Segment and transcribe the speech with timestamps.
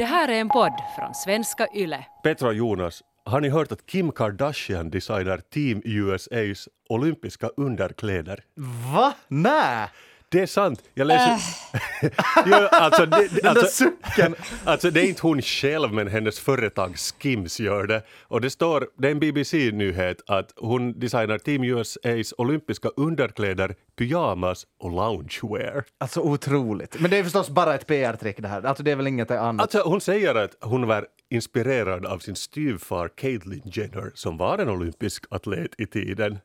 [0.00, 2.06] Det här är en podd från svenska YLE.
[2.22, 8.44] Petra och Jonas, har ni hört att Kim Kardashian designar Team USAs olympiska underkläder?
[8.94, 9.14] Va?
[9.28, 9.88] Nä?
[10.32, 10.82] Det är sant.
[10.94, 11.36] Jag läser...
[12.46, 14.34] jo, alltså, det, det, Den där alltså, sucken.
[14.64, 18.02] alltså, det är inte hon själv, men hennes företag Skims gör det.
[18.22, 24.66] Och det står, det är en BBC-nyhet, att hon designar Team USAs olympiska underkläder, pyjamas
[24.80, 25.84] och loungewear.
[25.98, 27.00] Alltså otroligt.
[27.00, 28.62] Men det är förstås bara ett PR-trick det här.
[28.62, 29.62] Alltså det är väl inget annat.
[29.62, 34.68] Alltså, hon säger att hon var inspirerad av sin styvfar Caitlyn Jenner, som var en
[34.68, 36.38] olympisk atlet i tiden.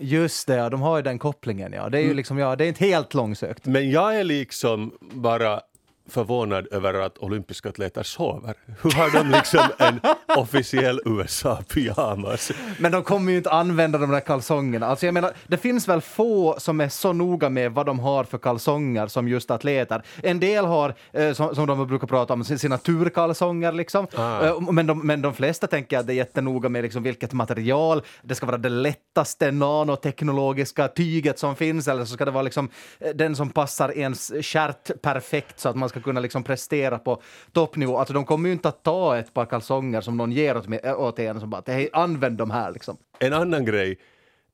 [0.00, 1.88] Just det, ja, de har ju den kopplingen ja.
[1.88, 3.66] Det är ju liksom, ja, det är inte helt långsökt.
[3.66, 5.60] Men jag är liksom bara
[6.08, 8.54] förvånad över att olympiska atleter sover.
[8.82, 10.00] Hur har de liksom en
[10.36, 12.52] officiell USA-pyjamas?
[12.78, 14.86] Men de kommer ju inte använda de där kalsongerna.
[14.86, 18.24] Alltså jag menar, det finns väl få som är så noga med vad de har
[18.24, 20.02] för kalsonger som just atleter.
[20.22, 24.06] En del har, eh, som, som de brukar prata om, sina turkalsonger liksom.
[24.14, 24.46] Ah.
[24.46, 28.02] Eh, men, de, men de flesta tänker att det är jättenoga med liksom vilket material.
[28.22, 32.68] Det ska vara det lättaste nanoteknologiska tyget som finns eller så ska det vara liksom
[32.98, 37.22] eh, den som passar ens kärt perfekt så att man ska kunna liksom prestera på
[37.52, 37.98] toppnivå.
[37.98, 40.94] Alltså de kommer ju inte att ta ett par kalsonger som någon ger åt, mig,
[40.94, 42.96] åt en som bara hej, använd de här liksom.
[43.18, 43.98] En annan grej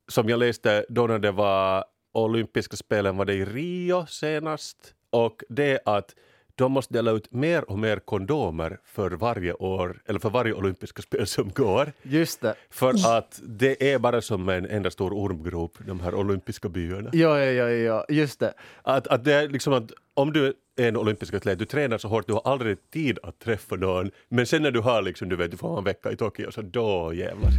[0.08, 5.42] som jag läste då när det var olympiska spelen var det i Rio senast och
[5.48, 6.14] det är att
[6.56, 11.02] de måste dela ut mer och mer kondomer för varje år, eller för varje olympiska
[11.02, 11.92] spel som går.
[12.02, 12.54] Just det.
[12.70, 17.10] För att det är bara som en enda stor ormgrop, de här olympiska byarna.
[17.12, 18.54] Ja, ja, ja, ja, just det.
[18.82, 22.27] Att, att det är liksom att om du en olympisk atlet, du tränar så hårt,
[22.27, 24.11] du har aldrig tid att träffa någon.
[24.28, 26.50] Men sen när du har liksom, du vet, du får ha en vecka i Tokyo,
[26.50, 27.50] så då jävlar.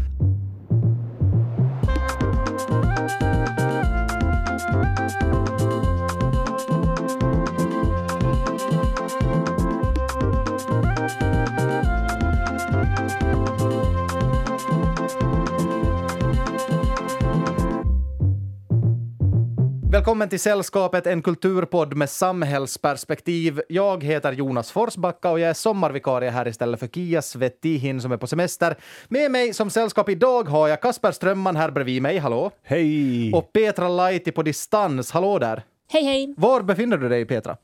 [20.15, 23.61] Välkommen till Sällskapet, en kulturpodd med samhällsperspektiv.
[23.69, 28.17] Jag heter Jonas Forsbacka och jag är sommarvikarie här istället för Kia Svettihin som är
[28.17, 28.75] på semester.
[29.07, 32.51] Med mig som sällskap idag har jag Kasper Strömman här bredvid mig, hallå?
[32.63, 33.33] Hej!
[33.33, 35.63] Och Petra Laiti på distans, hallå där!
[35.91, 36.33] Hej hej!
[36.37, 37.57] Var befinner du dig Petra?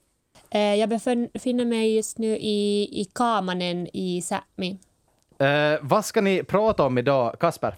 [0.50, 4.78] Eh, Jag befinner mig just nu i, i Kamanen i Sápmi.
[5.40, 7.76] Eh, vad ska ni prata om idag, Kasper?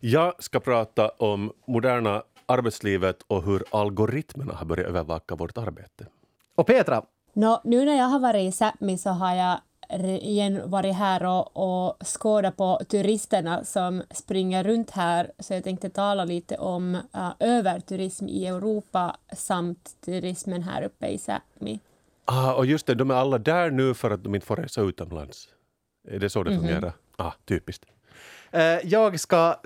[0.00, 6.06] Jag ska prata om moderna arbetslivet och hur algoritmerna har börjat övervaka vårt arbete.
[6.54, 7.02] Och Petra?
[7.32, 9.60] Nå, nu när jag har varit i Sápmi så har jag
[10.22, 15.90] igen varit här och, och skådat på turisterna som springer runt här, så jag tänkte
[15.90, 21.80] tala lite om uh, överturism i Europa samt turismen här uppe i Sápmi.
[22.24, 24.80] Ah, och just det, de är alla där nu för att de inte får resa
[24.80, 25.48] utomlands.
[26.08, 26.92] Är det så det fungerar?
[27.16, 27.84] Ah, typiskt.
[28.54, 29.56] Eh, jag ska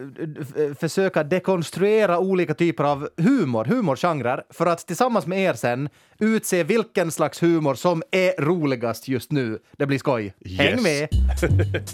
[0.57, 5.89] eh, försöka dekonstruera olika typer av humor, humorgenrer, för att tillsammans med er sen
[6.19, 9.59] utse vilken slags humor som är roligast just nu.
[9.77, 10.35] Det blir skoj.
[10.59, 10.83] Häng Yes.
[10.83, 11.09] med!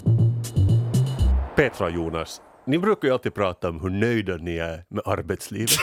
[1.55, 5.69] Petra Jonas, ni brukar ju alltid prata om hur nöjda ni är med arbetslivet.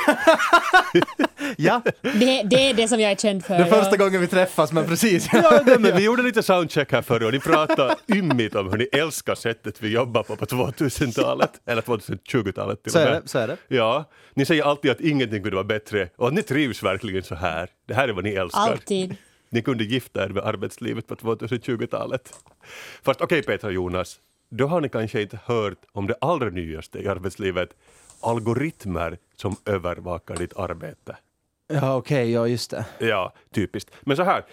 [1.57, 3.59] Ja, Det, det är det som jag är känd för.
[3.59, 3.97] det är första ja.
[4.05, 5.29] gången vi träffas, men precis.
[5.33, 8.79] Ja, nej, men vi gjorde lite soundcheck här förr och ni pratade ymmigt om hur
[8.79, 13.23] ni älskar sättet vi jobbar på på 2000-talet, eller 2020-talet till Så och är med.
[13.23, 13.29] det.
[13.29, 13.57] Så är det.
[13.69, 14.05] Ja,
[14.35, 17.69] ni säger alltid att ingenting kunde vara bättre och att ni trivs verkligen så här.
[17.89, 18.61] Det här är vad ni älskar.
[18.61, 19.17] Alltid.
[19.51, 22.33] Ni kunde gifta er med arbetslivet på 2020-talet.
[23.03, 24.17] Fast okej Petra och Jonas,
[24.55, 27.77] då har ni kanske inte hört om det allra nyaste i arbetslivet,
[28.21, 31.17] algoritmer som övervakar ditt arbete.
[31.69, 32.87] Ja, okej, ja just det.
[32.99, 33.91] Ja, typiskt.
[34.01, 34.45] Men så här,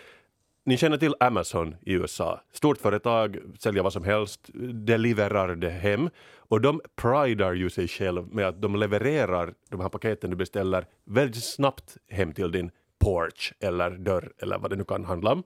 [0.66, 2.42] ni känner till Amazon i USA.
[2.54, 6.10] Stort företag, säljer vad som helst, deliverar det hem.
[6.38, 10.86] Och de pridar ju sig själv med att de levererar de här paketen du beställer
[11.06, 15.44] väldigt snabbt hem till din porch eller dörr eller vad det nu kan handla om.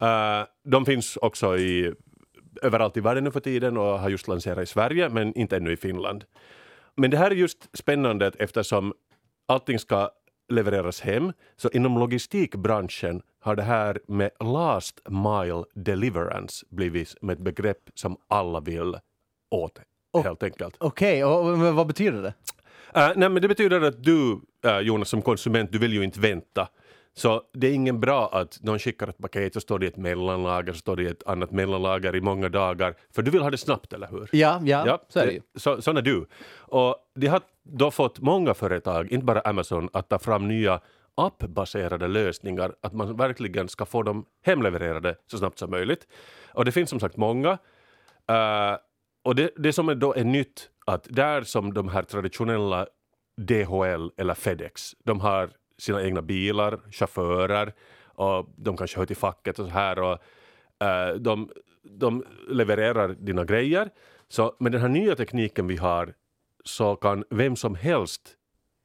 [0.00, 1.94] Eh, de finns också i,
[2.62, 5.72] överallt i världen nu för tiden och har just lanserat i Sverige men inte ännu
[5.72, 6.24] i Finland.
[6.96, 8.92] Men det här är just spännande eftersom
[9.48, 10.10] allting ska
[10.48, 11.32] levereras hem.
[11.56, 18.16] Så inom logistikbranschen har det här med last mile deliverance blivit som ett begrepp som
[18.28, 18.96] alla vill
[19.50, 19.80] åt
[20.12, 20.76] Och- helt enkelt.
[20.78, 22.34] Okej, och men vad betyder det?
[22.96, 26.20] Uh, nej, men det betyder att du, uh, Jonas, som konsument, du vill ju inte
[26.20, 26.68] vänta.
[27.14, 29.96] Så det är ingen bra att någon skickar ett paket så står det i ett
[29.96, 32.94] mellanlager, så står det ett annat mellanlager i många dagar.
[33.14, 34.28] För du vill ha det snabbt, eller hur?
[34.32, 35.40] Ja, ja, så är det ju.
[35.54, 36.26] Så, sån är du.
[36.56, 40.80] Och de har då fått många företag, inte bara Amazon, att ta fram nya
[41.14, 46.06] appbaserade lösningar, att man verkligen ska få dem hemlevererade så snabbt som möjligt.
[46.52, 47.50] Och det finns som sagt många.
[48.30, 48.76] Uh,
[49.24, 52.86] och det, det som är då är nytt, att där som de här traditionella
[53.36, 57.72] DHL eller Fedex, de har sina egna bilar, chaufförer
[58.04, 60.18] och de kanske hör till facket och så här och
[60.84, 61.50] uh, de,
[61.82, 63.90] de levererar dina grejer.
[64.28, 66.14] Så med den här nya tekniken vi har
[66.64, 68.36] så kan vem som helst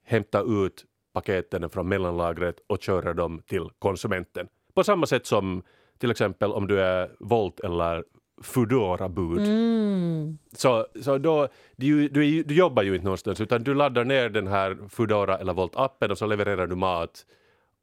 [0.05, 4.47] hämta ut paketen från mellanlagret och köra dem till konsumenten.
[4.73, 5.63] På samma sätt som
[5.97, 8.03] till exempel om du är Volt eller
[8.41, 9.47] Foodora-bud.
[9.47, 10.37] Mm.
[10.55, 14.47] Så, så då, du, du, du jobbar ju inte någonstans utan du laddar ner den
[14.47, 17.25] här Foodora eller Volt-appen och så levererar du mat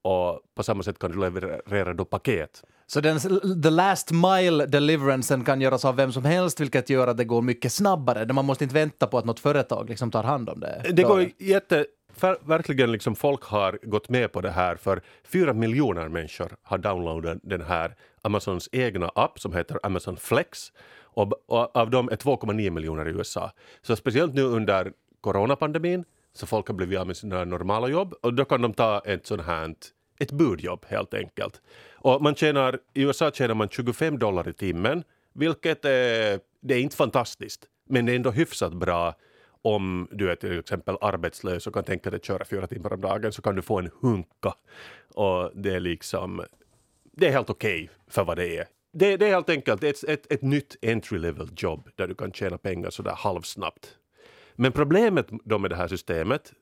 [0.02, 2.64] och på samma sätt kan du leverera då paket.
[2.87, 3.20] Så den,
[3.62, 7.43] the last mile deliverencen kan göras av vem som helst, vilket gör att det går
[7.43, 8.32] mycket snabbare.
[8.32, 10.82] Man måste inte vänta på att något företag liksom tar hand om det.
[10.93, 11.87] Det går jätte...
[12.22, 17.38] Verkligen liksom folk har gått med på det här för fyra miljoner människor har downloadat
[17.43, 22.70] den här Amazons egna app som heter Amazon Flex och, och av dem är 2,9
[22.70, 23.52] miljoner i USA.
[23.82, 28.34] Så speciellt nu under coronapandemin så folk har blivit av med sina normala jobb och
[28.34, 29.75] då kan de ta ett sånt här
[30.19, 31.61] ett budjobb helt enkelt.
[31.93, 36.81] Och man tjänar, I USA tjänar man 25 dollar i timmen, vilket är, det är
[36.81, 39.14] inte fantastiskt, men det är ändå hyfsat bra
[39.62, 43.00] om du är till exempel arbetslös och kan tänka dig att köra fyra timmar om
[43.00, 44.54] dagen så kan du få en hunka.
[45.14, 46.44] Och det är liksom,
[47.12, 48.66] det är helt okej okay för vad det är.
[48.92, 52.32] Det, det är helt enkelt ett, ett, ett nytt entry level jobb där du kan
[52.32, 53.96] tjäna pengar sådär halvsnabbt.
[54.54, 56.52] Men problemet då med det här systemet,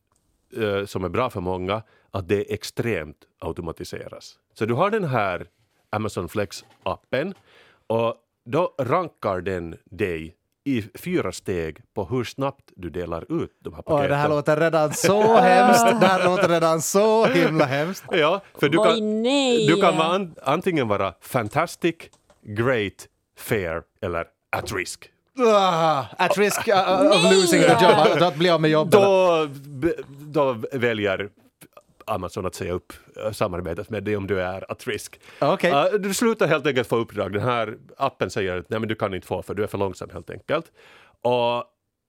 [0.56, 4.38] eh, som är bra för många, att det extremt automatiseras.
[4.54, 5.46] Så du har den här
[5.90, 7.34] Amazon Flex-appen
[7.86, 10.38] och då rankar den dig
[10.69, 14.05] i fyra steg på hur snabbt du delar ut de här paketen.
[14.05, 16.00] Oh, det här låter redan så hemskt!
[16.00, 18.05] Det här låter redan så himla hemskt.
[18.12, 19.23] Ja, för du kan,
[19.67, 21.94] du kan vara antingen vara fantastic,
[22.43, 23.06] great,
[23.38, 24.25] fair eller
[24.56, 25.11] at risk.
[25.38, 28.93] Uh, at risk uh, of losing a job, att bli av med jobbet.
[28.93, 29.49] Då,
[30.09, 31.29] då väljer
[32.08, 35.20] Amazon att säga upp eh, samarbetet med dig om du är at risk.
[35.40, 35.70] Okay.
[35.70, 37.32] Uh, du slutar helt enkelt få uppdrag.
[37.32, 39.78] Den här appen säger att nej, men du kan inte få för du är för
[39.78, 40.72] långsam helt enkelt.
[41.22, 41.64] Och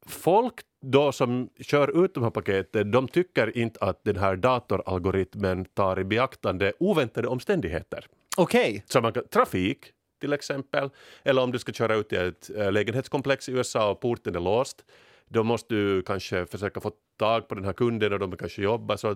[0.08, 5.66] folk då som kör ut de här paketen, de tycker inte att den här datoralgoritmen
[5.66, 8.06] tar i beaktande oväntade omständigheter.
[8.38, 8.84] Okej.
[8.96, 9.24] Okay.
[9.24, 10.90] trafik till exempel,
[11.24, 14.40] eller om du ska köra ut i ett äh, lägenhetskomplex i USA och porten är
[14.40, 14.86] låst,
[15.28, 18.98] då måste du kanske försöka få tag på den här kunden och de kanske jobbar.
[18.98, 19.16] Så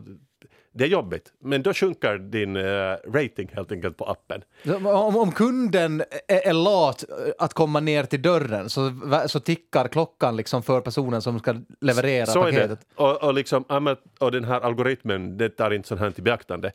[0.75, 4.43] det är jobbigt, men då sjunker din uh, rating helt enkelt på appen.
[4.85, 7.03] Om, om kunden är, är, lat
[7.39, 8.91] att komma ner till dörren så,
[9.27, 12.63] så tickar klockan liksom för personen som ska leverera så paketet.
[12.63, 13.03] Är det.
[13.03, 16.71] Och, och, liksom, och den här algoritmen det tar inte sånt här till beaktande.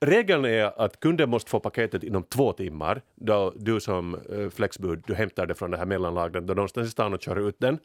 [0.00, 5.04] Regeln är att kunden måste få paketet inom två timmar då du som uh, flexbud
[5.06, 7.78] du hämtar det från det här mellanlagret då någonstans i stan och kör ut den.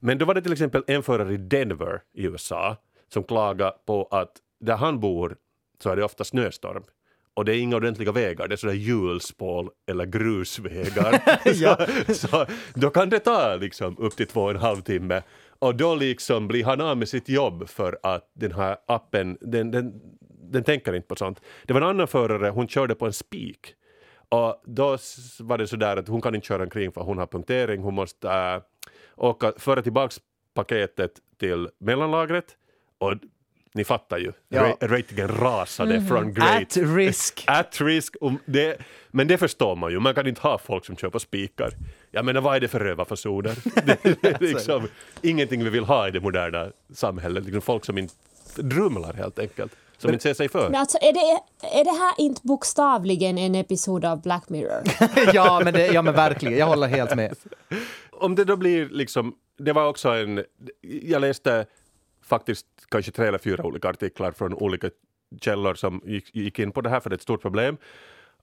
[0.00, 2.76] Men då var det till exempel en förare i Denver i USA
[3.08, 4.32] som klagade på att
[4.68, 5.36] han bor
[5.82, 6.82] så är det ofta snöstorm
[7.34, 11.22] och det är inga ordentliga vägar, det är sådär hjulspål eller grusvägar.
[11.44, 11.86] ja.
[12.06, 15.22] så, så, då kan det ta liksom upp till två och en halv timme
[15.58, 19.70] och då liksom blir han av med sitt jobb för att den här appen, den,
[19.70, 20.00] den,
[20.50, 21.40] den tänker inte på sånt.
[21.64, 23.74] Det var en annan förare, hon körde på en spik
[24.28, 24.98] och då
[25.40, 28.28] var det sådär att hon kan inte köra omkring för hon har punktering, hon måste
[28.28, 28.62] äh,
[29.16, 30.14] åka, föra tillbaka
[30.54, 32.56] paketet till mellanlagret
[32.98, 33.14] och
[33.76, 34.76] ni fattar ju, ja.
[34.80, 36.08] ratingen rasade mm.
[36.08, 36.62] från great.
[36.62, 37.44] At risk.
[37.46, 38.16] At risk.
[38.44, 38.76] Det,
[39.10, 41.70] men det förstår man ju, man kan inte ha folk som köper spikar.
[42.10, 43.56] Jag menar vad är det för rövarfasoner?
[44.40, 44.88] liksom
[45.22, 48.14] ingenting vi vill ha i det moderna samhället, liksom folk som inte
[48.56, 49.72] drumlar helt enkelt.
[49.98, 50.70] Som men, inte ser sig för.
[50.70, 51.40] Men alltså, är, det,
[51.78, 54.82] är det här inte bokstavligen en episod av Black Mirror?
[55.34, 56.58] ja, men det, ja, men verkligen.
[56.58, 57.36] Jag håller helt med.
[58.10, 59.34] Om det då blir liksom...
[59.58, 60.44] Det var också en...
[60.82, 61.66] Jag läste
[62.26, 64.90] faktiskt kanske tre eller fyra olika artiklar från olika
[65.40, 67.76] källor som gick, gick in på det här, för det är ett stort problem.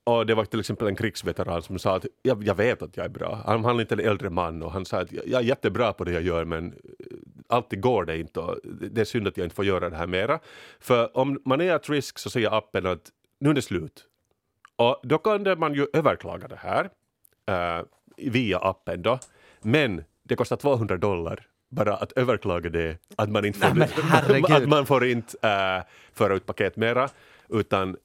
[0.04, 3.06] Och det var till exempel en krigsveteran som sa att jag, jag vet att jag
[3.06, 3.44] är bra.
[3.46, 6.04] Han, han är inte en äldre man och han sa att jag är jättebra på
[6.04, 6.74] det jag gör men eh,
[7.48, 10.08] alltid går det inte och det är synd att jag inte får göra det här
[10.08, 10.40] mera.
[10.80, 14.08] För om man är at risk så säger appen att nu är det slut.
[14.76, 16.90] Och då kan man ju överklaga det här
[17.46, 17.86] eh,
[18.18, 19.20] via appen då.
[19.62, 23.76] Men det kostar 200 dollar bara att överklaga det, att man inte får,
[24.30, 27.10] Nej, att man får inte uh, föra ut paket mera,
[27.50, 27.98] utan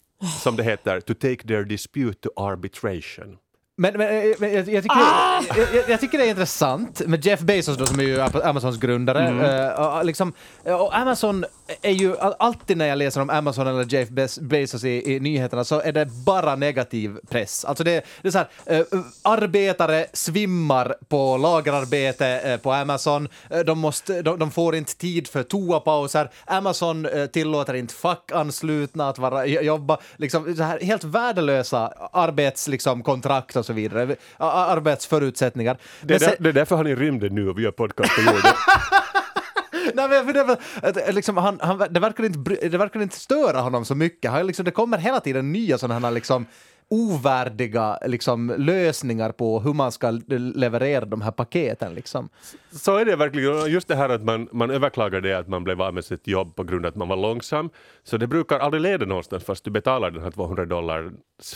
[0.42, 3.38] som det heter, to take their dispute to arbitration.
[3.80, 5.40] Men, men eh, men jag, jag, tycker Ah!
[5.54, 8.20] det, jag, jag, jag tycker det är intressant med Jeff Bezos då, som är ju
[8.20, 9.28] Amazons grundare.
[9.28, 9.68] Mm.
[9.70, 10.32] eh, och liksom,
[10.64, 11.44] och Amazon
[11.82, 15.20] är ju all- alltid när jag läser om Amazon eller Jeff Bez- Bezos i, i
[15.20, 17.64] nyheterna så är det bara negativ press.
[17.64, 18.84] Alltså det, det är så här, eh,
[19.22, 23.28] arbetare svimmar på lagerarbete eh, på Amazon.
[23.50, 26.30] Eh, de, måste, de, de får inte tid för toapauser.
[26.44, 29.98] Amazon eh, tillåter inte fackanslutna att vara, jobba.
[30.16, 34.16] Liksom, så här, helt värdelösa arbetskontrakt liksom, kontrakt och så vidare.
[34.38, 35.76] Arbetsförutsättningar.
[36.02, 38.14] Det är, där, det är därför han är i rymden nu och vi har podcast
[38.14, 38.42] på jorden.
[39.94, 43.02] Nej, men för det, att, eh, liksom, han, han, det, verkar inte, bry- det verkar
[43.02, 44.30] inte störa honom så mycket.
[44.30, 46.46] Han, liksom, det kommer hela tiden nya sådana här liksom,
[46.90, 50.10] ovärdiga liksom, lösningar på hur man ska
[50.54, 51.94] leverera de här paketen.
[51.94, 52.28] Liksom.
[52.72, 53.70] Så är det verkligen.
[53.70, 56.56] Just det här att man, man överklagar det att man blev av med sitt jobb
[56.56, 57.70] på grund av att man var långsam.
[58.04, 61.12] Så det brukar aldrig leda någonstans fast du betalar den här 200 dollars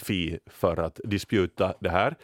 [0.07, 2.15] fee för att disputa det här.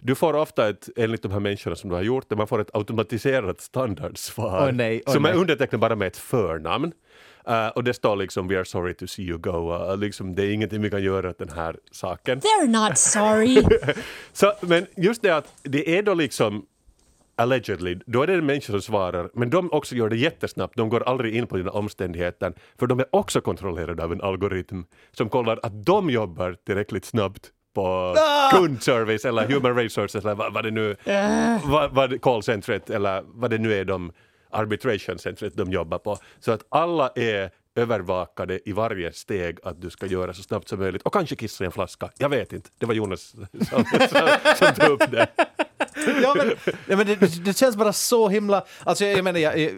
[0.00, 2.60] Du får ofta ett, enligt de här människorna som du har gjort det, man får
[2.60, 5.40] ett automatiserat standardsvar Åh nej, åh som är nej.
[5.40, 6.92] undertecknat bara med ett förnamn.
[7.48, 9.74] Eh, och det står liksom “We are sorry to see you go”.
[9.74, 12.40] Uh, liksom, det är ingenting vi kan göra åt den här saken.
[12.40, 13.62] They're not sorry.
[14.32, 16.66] Så, men just det att det är då liksom
[17.36, 20.88] allegedly, då är det en människa som svarar, men de också gör det jättesnabbt, de
[20.88, 25.28] går aldrig in på dina omständigheter, för de är också kontrollerade av en algoritm som
[25.28, 28.14] kollar att de jobbar tillräckligt snabbt på
[28.52, 30.96] kundservice eller human resources eller vad, vad det nu,
[31.64, 34.12] vad, vad callcentret eller vad det nu är de
[34.50, 36.18] arbitrationscentret de jobbar på.
[36.40, 40.78] Så att alla är övervakade i varje steg att du ska göra så snabbt som
[40.78, 42.10] möjligt och kanske kissa i en flaska.
[42.18, 45.26] Jag vet inte, det var Jonas som, som, som tog upp det.
[46.22, 46.52] ja, men,
[46.86, 48.64] ja, men det, det känns bara så himla...
[48.84, 49.70] Alltså, jag, jag, menar, jag, jag,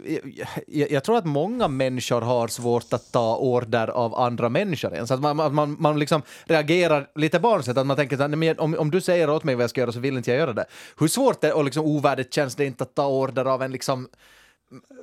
[0.66, 4.94] jag, jag tror att många människor har svårt att ta order av andra människor.
[4.94, 5.10] ens.
[5.10, 8.78] Att man, man, man, man liksom reagerar lite barnsligt, att man tänker att men om,
[8.78, 10.64] om du säger åt mig vad jag ska göra så vill inte jag göra det.
[10.98, 14.08] Hur svårt det och liksom ovärdigt känns det inte att ta order av en liksom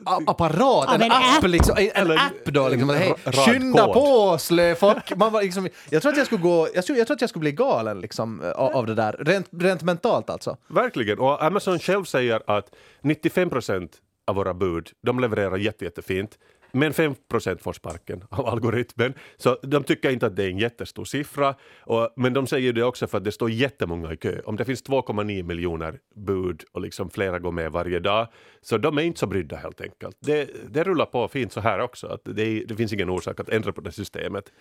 [0.05, 1.47] apparat, en, en app, app.
[1.49, 3.93] liksom, en Eller en- app då, liksom, hej, skynda kod.
[3.93, 5.11] på slöfock.
[5.15, 7.29] Man var liksom, jag tror att jag skulle gå, jag tror, jag tror att jag
[7.29, 10.57] skulle bli galen liksom, av, av det där, rent, rent mentalt alltså.
[10.67, 12.69] Verkligen, och Amazon själv säger att
[13.01, 13.91] 95 procent
[14.27, 16.37] av våra bud, de levererar jätte, jättefint.
[16.77, 19.13] Men 5 procent får sparken av algoritmen.
[19.37, 21.55] Så de tycker inte att det är en jättestor siffra.
[21.79, 24.41] Och, men de säger det också för att det står jättemånga i kö.
[24.45, 28.27] Om det finns 2,9 miljoner bud och liksom flera går med varje dag,
[28.61, 30.17] så de är inte så brydda helt enkelt.
[30.19, 32.07] Det, det rullar på fint så här också.
[32.07, 34.51] Att det, det finns ingen orsak att ändra på det systemet.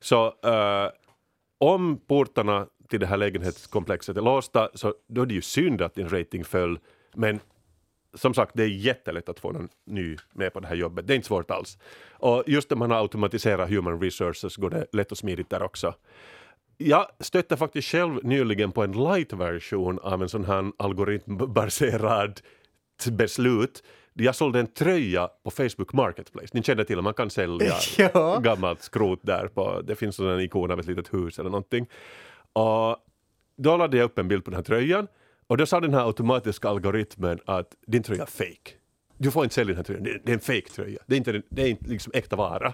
[0.00, 0.90] Så uh,
[1.58, 5.94] om portarna till det här lägenhetskomplexet är låsta så då är det ju synd att
[5.94, 6.78] din rating föll.
[7.14, 7.40] Men
[8.14, 11.06] som sagt, det är jättelätt att få någon ny med på det här jobbet.
[11.06, 11.78] Det är inte svårt alls.
[12.12, 15.94] Och just när man har automatiserat human resources går det lätt och smidigt där också.
[16.78, 22.40] Jag stötte faktiskt själv nyligen på en light-version av en sån här algoritmbaserad
[23.10, 23.82] beslut.
[24.14, 26.48] Jag sålde en tröja på Facebook Marketplace.
[26.52, 28.38] Ni känner till att man kan sälja Ja.
[28.38, 29.48] gammalt skrot där.
[29.48, 31.86] På, det finns en ikon av ett litet hus eller någonting.
[32.52, 32.96] Och
[33.56, 35.06] då laddade jag upp en bild på den här tröjan
[35.52, 38.72] och då sa den här automatiska algoritmen att din tröja är fake.
[39.18, 40.98] Du får inte sälja den här tröjan, det är en fake tröja.
[41.06, 42.72] Det är inte, det är inte liksom äkta vara.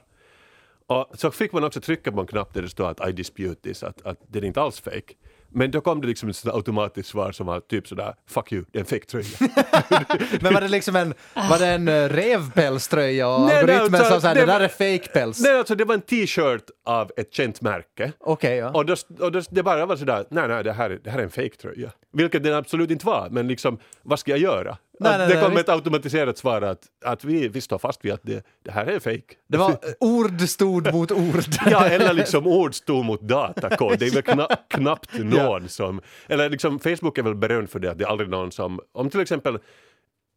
[0.86, 3.62] Och så fick man också trycka på en knapp där det står att I dispute
[3.62, 5.14] this, att, att det är inte alls fake.
[5.52, 8.78] Men då kom det liksom ett automatiskt svar som var typ sådär fuck you, det
[8.78, 9.26] är en fake tröja.
[10.40, 14.14] Men var det liksom en, var det en uh, revpälströja och Nej, nej, algoritmen alltså,
[14.14, 15.40] sa såhär, det det där var- är fake päls?
[15.40, 18.12] Nej, alltså det var en t-shirt av ett känt märke.
[18.20, 18.70] Okej, ja.
[18.70, 21.18] Och, då, och då, det bara var sådär, nej nej det här, är- det här
[21.18, 21.90] är en fake-tröja.
[22.12, 24.76] Vilket den absolut inte var, men liksom vad ska jag göra?
[25.00, 25.68] Nej, nej, det nej, kom visst.
[25.68, 29.00] ett automatiserat svar att, att vi, vi står fast vid att det, det här är
[29.00, 29.34] fake.
[29.46, 31.42] Det var ord stod mot ord.
[31.70, 33.98] Ja, eller liksom ord stod mot datakod.
[33.98, 36.00] Det är väl kna, knappt någon som...
[36.26, 38.80] Eller liksom Facebook är väl berömd för det, att det är aldrig någon som...
[38.92, 39.58] Om till exempel...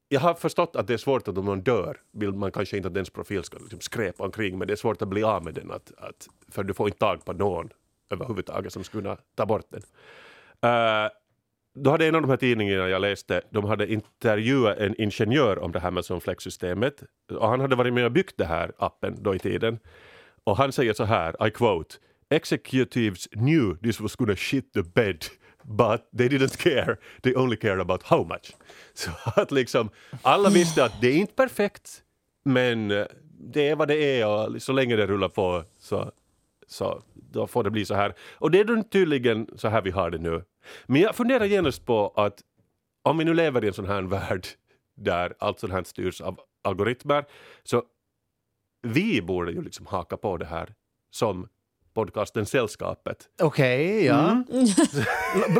[0.07, 2.87] Jag har förstått att det är svårt att om någon dör vill man kanske inte
[2.87, 5.53] att dens profil ska liksom skräpa omkring men det är svårt att bli av med
[5.53, 7.69] den att, att, för du får inte tag på någon
[8.11, 9.81] överhuvudtaget som skulle kunna ta bort den.
[10.61, 11.11] Eh,
[11.73, 15.71] då hade en av de här tidningarna jag läste, de hade intervjuat en ingenjör om
[15.71, 19.35] det här med Flex-systemet och han hade varit med och byggt den här appen då
[19.35, 19.79] i tiden.
[20.43, 21.95] Och han säger så här, I quote,
[22.29, 25.25] executives knew this was gonna shit the bed
[25.63, 28.55] but they didn't care, they only cared about how much.
[28.93, 29.89] Så att liksom,
[30.21, 32.03] alla visste att det är inte perfekt,
[32.43, 32.87] men
[33.39, 36.11] det är vad det är och så länge det rullar på så,
[36.71, 38.13] så då får det bli så här.
[38.33, 40.43] Och det är tydligen så här vi har det nu.
[40.85, 42.39] Men jag funderar genast på att
[43.03, 44.47] om vi nu lever i en sån här värld
[44.97, 47.25] där allt sånt här styrs av algoritmer
[47.63, 47.83] så
[48.87, 50.73] vi borde ju liksom haka på det här
[51.11, 51.47] som
[51.93, 53.17] podcasten Sällskapet.
[53.41, 54.43] Okej, ja.
[54.51, 54.65] L-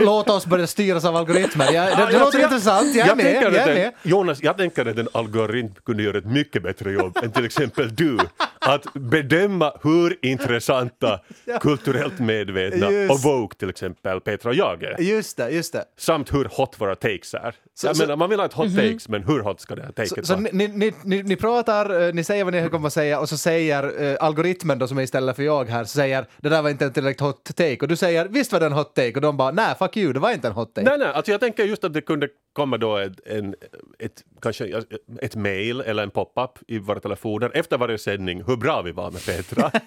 [0.01, 1.71] Låt oss börja styras av algoritmer.
[1.73, 2.95] Ja, det, låter jag- intressant.
[2.95, 3.43] Jag är med.
[3.43, 3.91] Jag är en, med.
[4.03, 7.95] Jonas, jag tänker att en algoritm kunde göra ett mycket bättre jobb än till exempel
[7.95, 8.17] du.
[8.65, 11.19] Att bedöma hur intressanta,
[11.61, 13.11] kulturellt medvetna Just.
[13.11, 15.01] och woke till exempel Petra och jag är.
[15.01, 15.85] Just det, just det.
[15.97, 17.55] Samt hur hot våra takes är.
[17.73, 19.81] Så- jag så- menar, man vill ha ett hot takes, men hur hot ska det
[19.81, 20.47] här Så, taket så vara?
[20.51, 23.37] ni, ni, ni, ni pratar, eh, ni säger vad ni kommer att säga och så
[23.37, 26.69] säger eh, algoritmen då som är istället för jag här, så säger det där var
[26.69, 29.21] inte en tillräckligt hot take och du säger visst var det en hot take och
[29.21, 30.89] de bara nej fuck you, det var inte en hot take.
[30.89, 33.55] Nej, nej, alltså jag tänker just att det kunde komma då ett, en,
[33.99, 34.83] ett, kanske
[35.21, 39.11] ett mail eller en pop-up i våra telefoner efter varje sändning hur bra vi var
[39.11, 39.71] med Petra.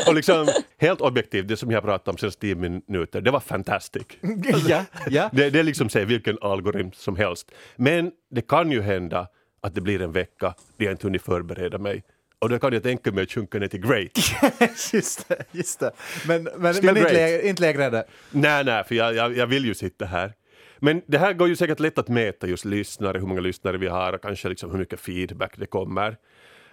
[0.08, 0.48] Och liksom
[0.78, 4.06] helt objektivt, det som jag pratade om senaste tio minuter, det var fantastic.
[4.68, 5.30] ja, ja.
[5.32, 7.50] Det, det är liksom säg vilken algoritm som helst.
[7.76, 9.28] Men det kan ju hända
[9.60, 12.02] att det blir en vecka där jag inte hunnit förbereda mig.
[12.38, 14.10] Och då kan jag tänka mig att sjunka ner till great.
[14.92, 15.90] just det, just det.
[16.26, 18.04] Men, men, men inte, lägre, inte lägre än det.
[18.30, 20.32] Nej, nej, för jag, jag, jag vill ju sitta här.
[20.80, 23.88] Men det här går ju säkert lätt att mäta just lyssnare, hur många lyssnare vi
[23.88, 26.16] har och kanske liksom hur mycket feedback det kommer.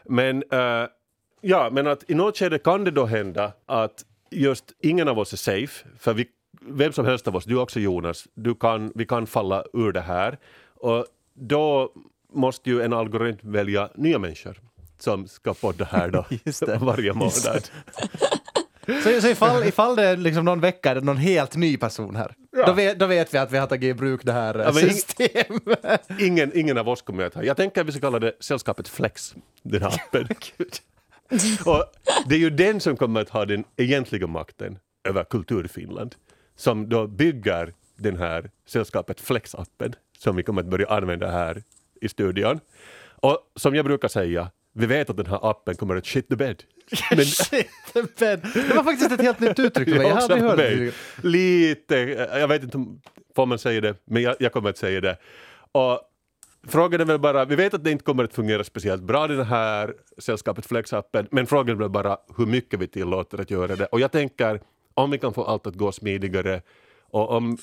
[0.05, 0.87] Men eh,
[1.41, 5.33] ja, men att i något skede kan det då hända att just ingen av oss
[5.33, 6.27] är safe, för vi,
[6.61, 10.01] vem som helst av oss, du också Jonas, du kan, vi kan falla ur det
[10.01, 10.37] här.
[10.75, 11.91] Och då
[12.33, 14.57] måste ju en algoritm välja nya människor
[14.99, 16.25] som ska podda här då
[16.85, 17.69] varje månad.
[19.03, 22.15] Så, så ifall, ifall det är liksom någon vecka är det någon helt ny person
[22.15, 22.65] här, Ja.
[22.65, 24.71] då, vet, då vet vi att vi har tagit i bruk det här eh, Ja,
[24.71, 26.09] ing- systemet.
[26.19, 27.43] Ingen, ingen av oss kommer att ha.
[27.43, 30.27] Jag tänker att vi ska kalla det sällskapet Flex, den här appen.
[31.65, 31.83] Och
[32.25, 34.79] det är ju den som kommer att ha den egentliga makten
[35.09, 36.15] över Kulturfinland.
[36.55, 41.63] Som då bygger den här sällskapet Flex-appen som vi kommer att börja använda här
[42.01, 42.59] i studion.
[43.21, 46.35] Och som jag brukar säga, vi vet att den här appen kommer att shit the
[46.35, 46.63] bed.
[47.11, 50.07] Men Shit, men det var faktiskt ett helt nytt uttryck för mig.
[50.07, 51.27] Jag har också aldrig hört det.
[51.27, 51.95] Lite,
[52.33, 53.01] jag vet inte om
[53.35, 55.17] får man säga det, men jag, jag kommer att säga det.
[55.71, 56.01] Och
[56.67, 59.43] frågan är väl bara, vi vet att det inte kommer att fungera speciellt bra det
[59.43, 63.85] här sällskapet Flex-appen, men frågan är väl bara hur mycket vi tillåter att göra det.
[63.85, 64.61] Och jag tänker,
[64.93, 66.61] om vi kan få allt att gå smidigare
[67.01, 67.57] och om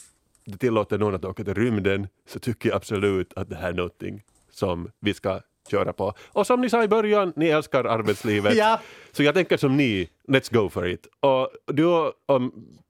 [0.44, 3.73] det tillåter någon att åka till rymden så tycker jag absolut att det här är
[3.73, 6.13] någonting som vi ska köra på.
[6.29, 8.55] Och som ni sa i början, ni älskar arbetslivet.
[8.65, 8.81] Ja.
[9.13, 11.07] Så jag tänker som ni, let's go for it.
[11.21, 12.13] Och du och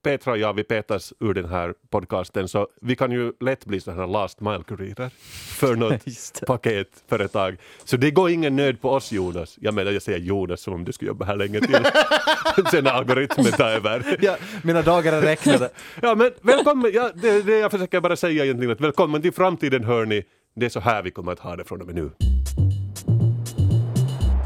[0.04, 3.80] Petra och jag, vi petas ur den här podcasten så vi kan ju lätt bli
[3.80, 5.10] sådana här last mile-kurirer
[5.58, 7.56] för något paketföretag.
[7.84, 9.56] Så det går ingen nöd på oss Jonas.
[9.60, 11.86] Jag menar, jag säger Jonas som om du skulle jobba här länge till.
[12.70, 14.18] Sen algoritmen tar över.
[14.20, 15.70] Ja, mina dagar är räknade.
[16.02, 19.84] Ja men välkommen, ja, det, det jag försöker bara säga egentligen att välkommen till framtiden
[19.84, 20.24] hörni.
[20.56, 22.10] Det är så här vi kommer att ha det från och med nu.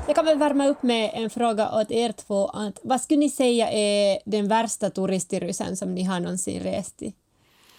[0.07, 2.47] Jag kan väl värma upp med en fråga åt er två.
[2.49, 7.13] Att, vad skulle ni säga är den värsta turistryssen som ni har någonsin rest i?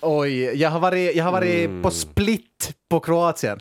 [0.02, 1.82] Oj, jag har varit, jag har varit Mm.
[1.84, 3.60] på Split på Kroatien.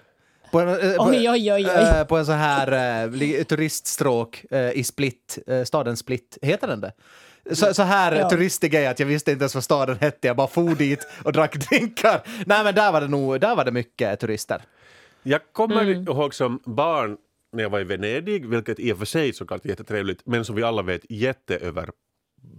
[0.52, 1.64] På en, eh, på, Oj, oj, oj, oj.
[1.66, 2.72] eh, på en sån här
[3.04, 6.38] eh, turiststråk i Split, staden Split.
[6.42, 6.92] Heter den det?
[7.52, 8.30] Så, så här Ja.
[8.30, 11.06] turistig är jag att jag visste inte ens vad staden hette, jag bara for dit
[11.24, 12.20] och drack drinkar.
[12.46, 14.62] Nej men där var det nog, där var det mycket turister.
[15.22, 17.16] Jag kommer ihåg som barn
[17.52, 20.56] när jag var i Venedig, vilket i och för sig såklart är jättetrevligt, men som
[20.56, 21.90] vi alla vet jätteöver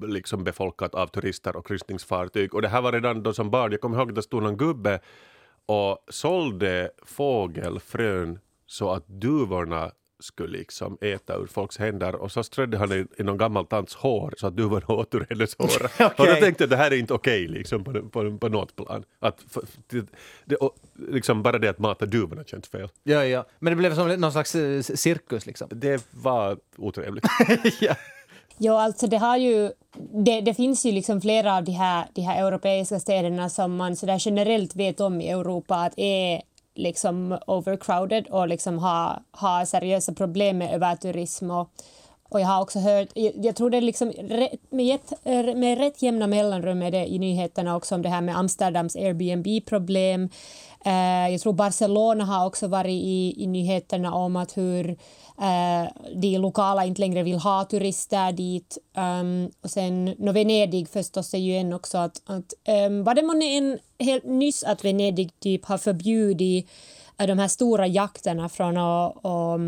[0.02, 2.54] liksom befolkat av turister och kryssningsfartyg.
[2.54, 4.58] Och det här var redan då som barn, jag kommer ihåg att det stod någon
[4.58, 5.00] gubbe
[5.66, 12.78] och sålde fågelfrön så att duvorna skulle liksom äta ur folks händer och så strödde
[12.78, 16.04] han i, i någon gammal tants hår så att duvorna åt ur hennes hår.
[16.18, 18.76] Och då tänkte jag att det här är inte okej liksom på, på, på något
[18.76, 19.04] plan.
[19.20, 20.06] Att, för, det,
[20.46, 20.76] det, och,
[21.10, 22.90] liksom bara det att mata duvorna känns fel.
[23.04, 23.46] Ja, ja.
[23.60, 25.68] Men det blev som någon slags eh, cirkus liksom.
[25.72, 27.26] Det var otrevligt.
[27.82, 27.96] ja.
[28.62, 29.72] Ja, alltså det har ju...
[30.26, 33.96] Det, det finns ju liksom flera av de här, de här europeiska städerna som man
[33.96, 36.42] så där generellt vet om i Europa att är
[36.80, 41.52] liksom overcrowded och liksom har, har seriösa problem med överturism.
[41.52, 41.70] Och,
[42.30, 44.14] och jag har också hört, jag, jag tror det är liksom
[44.70, 48.38] med, eh, med rätt jämna mellanrum är det i nyheterna också om det här med
[48.38, 50.30] Amsterdams Airbnb-problem.
[50.86, 54.98] Eh, jag tror Barcelona har också varit i, i nyheterna om att hur
[56.16, 58.78] de lokala inte längre vill ha turister dit.
[58.98, 62.54] Um, och sen no, Venedig förstås är ju en också att, att
[62.88, 66.70] um, var det månne en helt nyss att Venedig typ har förbjudit
[67.22, 69.60] uh, de här stora jakterna från att och,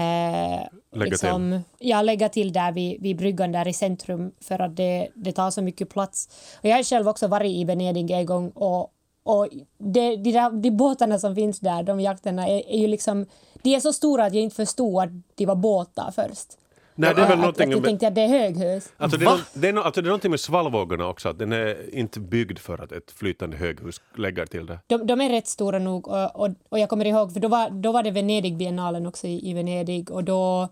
[0.00, 0.60] eh,
[0.92, 5.08] Lägga liksom, Ja, lägga till där vid, vid bryggan där i centrum för att det,
[5.14, 6.28] det tar så mycket plats.
[6.62, 9.48] Och jag har själv också varit i Venedig en gång och, och
[9.78, 13.26] det, de, där, de båtarna som finns där, de jakterna, är, är ju liksom...
[13.62, 16.46] De är så stora att jag inte förstod att de var båtar först.
[16.94, 18.92] Nej, det är väl att, någonting att jag med- tänkte att det är höghus.
[18.96, 21.38] Alltså det, är, nå- det, är, nå- alltså det är någonting med svallvågorna också, att
[21.38, 24.78] den är inte byggd för att ett flytande höghus lägger till det.
[24.86, 27.70] De, de är rätt stora nog och, och, och jag kommer ihåg, för då var,
[27.70, 30.62] då var det Venedig-biennalen också i, i Venedig och då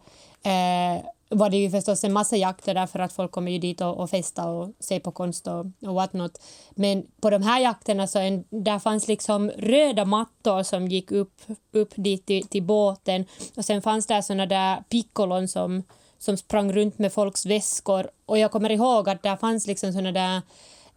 [0.42, 3.80] eh, var det ju förstås en massa jakter där för att folk kommer ju dit
[3.80, 6.40] och, och festa och se på konst och, och what not.
[6.70, 11.40] Men på de här jakterna så en, där fanns liksom röda mattor som gick upp,
[11.72, 13.24] upp dit till, till båten
[13.56, 15.82] och sen fanns det såna där piccolon som,
[16.18, 20.12] som sprang runt med folks väskor och jag kommer ihåg att där fanns liksom såna
[20.12, 20.42] där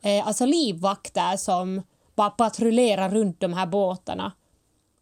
[0.01, 1.81] eh, alltså livvakter som
[2.15, 4.31] bara patrullerar runt de här båtarna.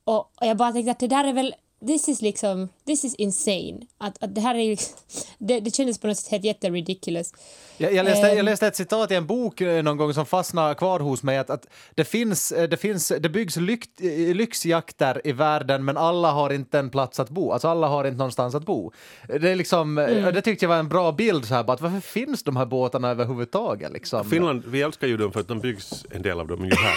[0.03, 1.55] Och, och jag bara tänkte att det där är väl,
[1.87, 3.79] this is liksom, this is insane.
[3.97, 4.77] Att, att det här är
[5.37, 7.33] det, det kändes på något sätt helt jätteridiculous.
[7.77, 8.37] Jag, jag, läste, Ehm.
[8.37, 11.37] jag läste ett citat i en bok eh, någon gång som fastnade kvar hos mig
[11.37, 15.97] att, att det, finns, eh, det, finns, det byggs lyx, eh, lyxjakter i världen men
[15.97, 17.51] alla har inte en plats att bo.
[17.51, 18.91] Alltså alla har inte någonstans att bo.
[19.27, 20.33] Det, är liksom, Mm.
[20.33, 22.65] det tyckte jag var en bra bild så här, bara, att varför finns de här
[22.65, 23.91] båtarna överhuvudtaget?
[23.93, 24.29] Liksom?
[24.29, 26.95] Finland, vi älskar ju dem för att de byggs, en del av dem, ju här.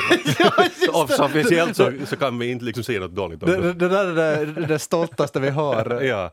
[1.24, 3.78] officiellt så, så kan vi inte liksom säga något dåligt om Det, det, dem.
[3.78, 5.81] det där är det, det stoltaste vi har.
[6.02, 6.30] Ja.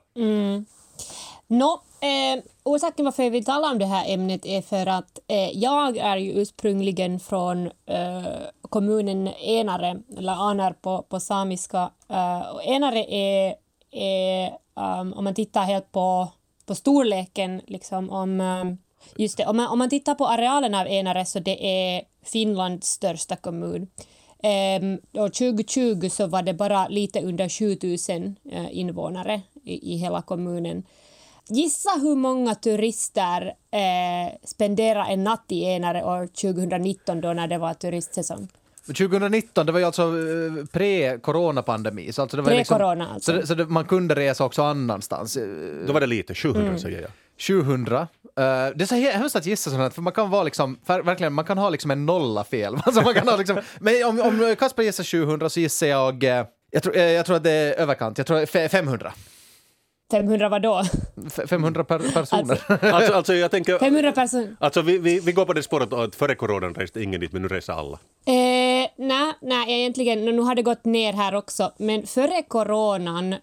[1.47, 5.49] Nå, eh, orsaken varför jag vill tala om det här ämnet är för att eh,
[5.57, 8.23] jag är ju ursprungligen från eh,
[8.61, 11.91] kommunen Enare, eller Anar på, på samiska.
[12.09, 13.55] Eh, och Enare är,
[13.91, 16.27] är um, om man tittar helt på,
[16.65, 18.77] på storleken, liksom om um,
[19.15, 22.87] Just det, om man, om man tittar på arealen av Enare så det är Finlands
[22.87, 23.87] största kommun.
[24.43, 30.21] Ehm, och 2020 så var det bara lite under 7000 eh, invånare i, i hela
[30.21, 30.83] kommunen.
[31.49, 37.57] Gissa hur många turister eh, spenderar en natt i Enare år 2019 då när det
[37.57, 38.47] var turistsäsong?
[38.85, 42.11] Men 2019, det var ju alltså eh, pre-coronapandemi.
[42.11, 43.31] Så, alltså det var Pre-corona, liksom, alltså.
[43.31, 45.37] så, det, så det, man kunde resa också annanstans.
[45.37, 45.47] Eh,
[45.87, 46.79] Då var det lite, 700 Mm.
[46.79, 47.11] säger jag.
[47.39, 48.07] 700.
[48.39, 50.79] Uh, eh, det är så hemskt att gissa sånt här, för man kan vara liksom,
[50.85, 52.75] för, verkligen, man kan ha liksom en nolla fel.
[52.85, 56.45] Alltså man kan ha liksom, men om, om Kasper gissar 700 så gissar jag, eh,
[56.71, 59.13] jag tror, eh, jag tror att det är överkant, jag tror 500.
[60.11, 60.83] 500 vad då?
[61.27, 62.61] F- 500 per, personer.
[62.93, 64.55] Alltså, alltså jag tänker, 500 personer?
[64.59, 67.41] alltså vi, vi, vi går på det spåret att före coronan reste ingen dit men
[67.41, 67.99] nu reser alla.
[68.25, 73.39] Eh, nej, nej, egentligen, nu har det gått ner här också, men före coronan eh,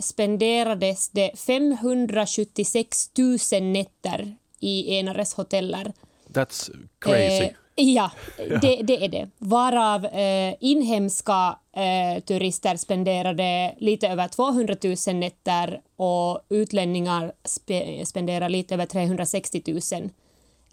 [0.00, 3.10] spenderades det 576
[3.52, 5.92] 000 nätter i Enares hoteller.
[6.28, 7.44] That's crazy.
[7.44, 9.28] Eh, ja, det, det är det.
[9.38, 18.48] Varav eh, inhemska eh, turister spenderade lite över 200 000 nätter och utlänningar spe, spenderar
[18.48, 19.80] lite över 360 000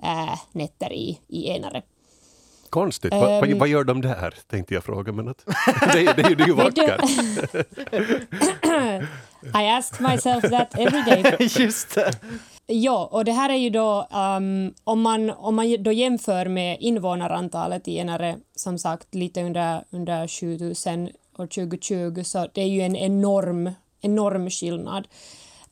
[0.03, 1.81] eh, nätter i, i Enare.
[2.69, 3.59] Konstigt, vad, vad, Ehm.
[3.59, 4.33] vad gör de där?
[4.47, 5.11] Tänkte jag fråga.
[5.11, 5.45] Men att,
[5.93, 7.01] det, det, är ju- det är ju vackert.
[9.55, 11.35] I ask myself that every day.
[11.59, 12.11] Just det.
[12.71, 14.07] Ja, och det här är ju då
[14.38, 19.84] um, om, man, om man då jämför med invånarantalet i Enare, som sagt lite under,
[19.89, 25.07] under 7000 år 2020, så det är ju en enorm, enorm skillnad.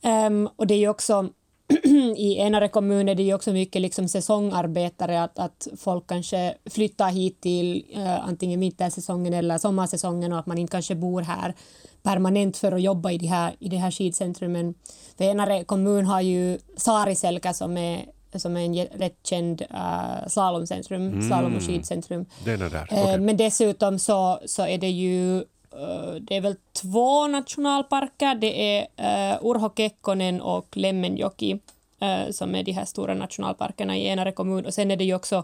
[0.02, 1.28] Um, och det är ju också
[2.16, 7.10] i Enare kommun är det ju också mycket liksom säsongarbetare, att, att folk kanske flyttar
[7.10, 11.54] hit till uh, antingen vintersäsongen eller sommarsäsongen och att man inte kanske bor här
[12.02, 14.74] permanent för att jobba i de här, i det här skidcentrumen.
[15.20, 18.04] För Enare kommun har ju Saariselkä som är,
[18.34, 22.26] som är en rätt känd uh, slalomcentrum, slalom och skidcentrum.
[22.44, 22.88] Den är där.
[22.90, 23.20] Eh, okej.
[23.20, 28.34] Men dessutom så, så är det ju eh, det är väl två nationalparker.
[28.34, 31.60] Det är uh, Urho Kekkonen och Lemmenjoki
[32.00, 34.66] eh, som är de här stora nationalparkerna i Enare kommun.
[34.66, 35.36] Och sen är det ju också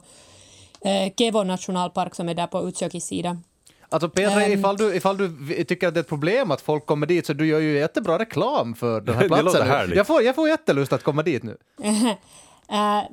[0.86, 3.38] uh, Kevo nationalpark som är där på Utsjokis sida.
[3.88, 4.52] Alltså Petra, Ehm.
[4.58, 7.32] ifall, du, ifall du tycker att det är ett problem att folk kommer dit så
[7.32, 9.92] du gör ju jättebra reklam för den här Det platsen.
[9.94, 11.56] Jag får, jag får jättelust att komma dit nu.
[11.84, 12.12] Uh,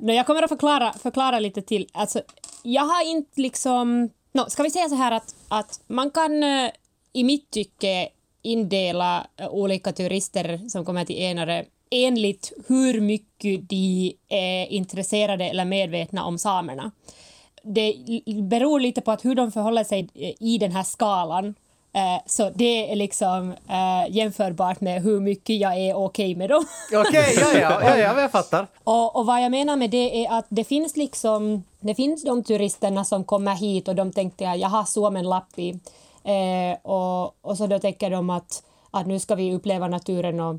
[0.00, 1.88] no, jag kommer att förklara, förklara lite till.
[1.92, 2.22] Alltså,
[2.62, 4.10] jag har inte liksom...
[4.32, 6.70] No, ska vi säga så här att, att man kan eh,
[7.12, 8.08] i mitt tycke
[8.42, 15.64] indela eh, olika turister som kommer till Enare enligt hur mycket de är intresserade eller
[15.64, 16.90] medvetna om samerna.
[17.64, 17.94] Det
[18.42, 21.54] beror lite på att hur de förhåller sig eh, i den här skalan.
[21.92, 26.64] Eh, Så det är liksom eh, jämförbart med hur mycket jag är okej med dem.
[27.08, 28.66] Okej, ja, ja, ja, ja, jag fattar.
[28.84, 32.44] Och, och vad jag menar med det är att det finns liksom, det finns de
[32.44, 35.70] turisterna som kommer hit och de tänkte att jag har Suomen Lappi
[36.24, 40.56] eh, och, och så då tänker de att, att nu ska vi uppleva naturen och,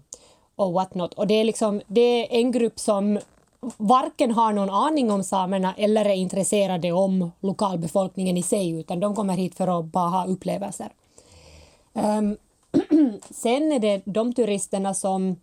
[0.56, 1.14] och what not.
[1.14, 3.20] Och det är liksom, det är en grupp som
[3.78, 9.16] varken har någon aning om samerna eller är intresserade om lokalbefolkningen i sig utan de
[9.16, 10.90] kommer hit för att bara ha upplevelser.
[11.94, 12.38] Um,
[13.30, 15.36] sen är det de turisterna som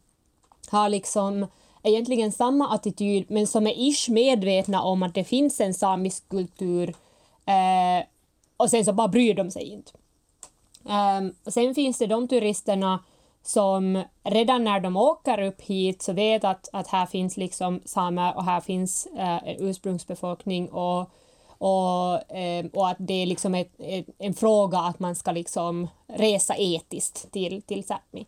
[0.70, 1.46] har liksom
[1.82, 6.88] egentligen samma attityd men som är ish medvetna om att det finns en samisk kultur
[7.46, 8.06] eh,
[8.56, 9.92] och sen så bara bryr de sig inte.
[10.84, 12.98] Um, sen finns det de turisterna
[13.42, 18.36] som redan när de åker upp hit så vet att, att här finns liksom samer
[18.36, 21.10] och här finns eh, ursprungsbefolkning och,
[21.58, 25.88] och, eh, och att det är liksom ett, ett, en fråga att man ska liksom
[26.06, 28.26] resa etiskt till, till Sápmi.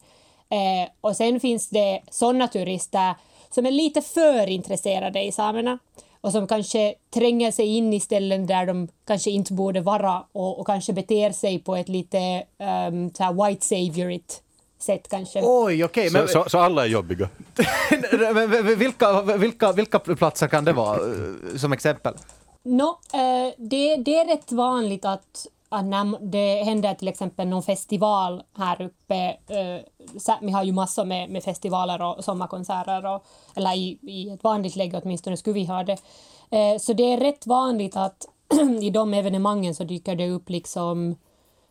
[0.48, 3.14] Eh, och sen finns det sådana turister
[3.50, 5.78] som är lite för intresserade i samerna
[6.20, 10.60] och som kanske tränger sig in i ställen där de kanske inte borde vara och,
[10.60, 12.44] och kanske beter sig på ett lite
[12.88, 14.43] um, så white saviorigt
[14.84, 15.40] sätt kanske.
[15.42, 16.08] Oj, okej.
[16.08, 17.28] Okay, så, så, så, alla är jobbiga?
[18.76, 22.14] vilka, vilka, vilka platser kan det vara eh, som exempel?
[22.62, 27.62] No, uh, det, det är rätt vanligt att att när det händer till exempel någon
[27.62, 33.76] festival här uppe, eh, vi har ju massor med, med festivaler och sommarkonserter, och, eller
[33.76, 35.98] i, i ett vanligt läge åtminstone skulle vi ha det.
[36.50, 38.26] Eh, så det är rätt vanligt att
[38.82, 41.16] i de evenemangen så dyker det upp liksom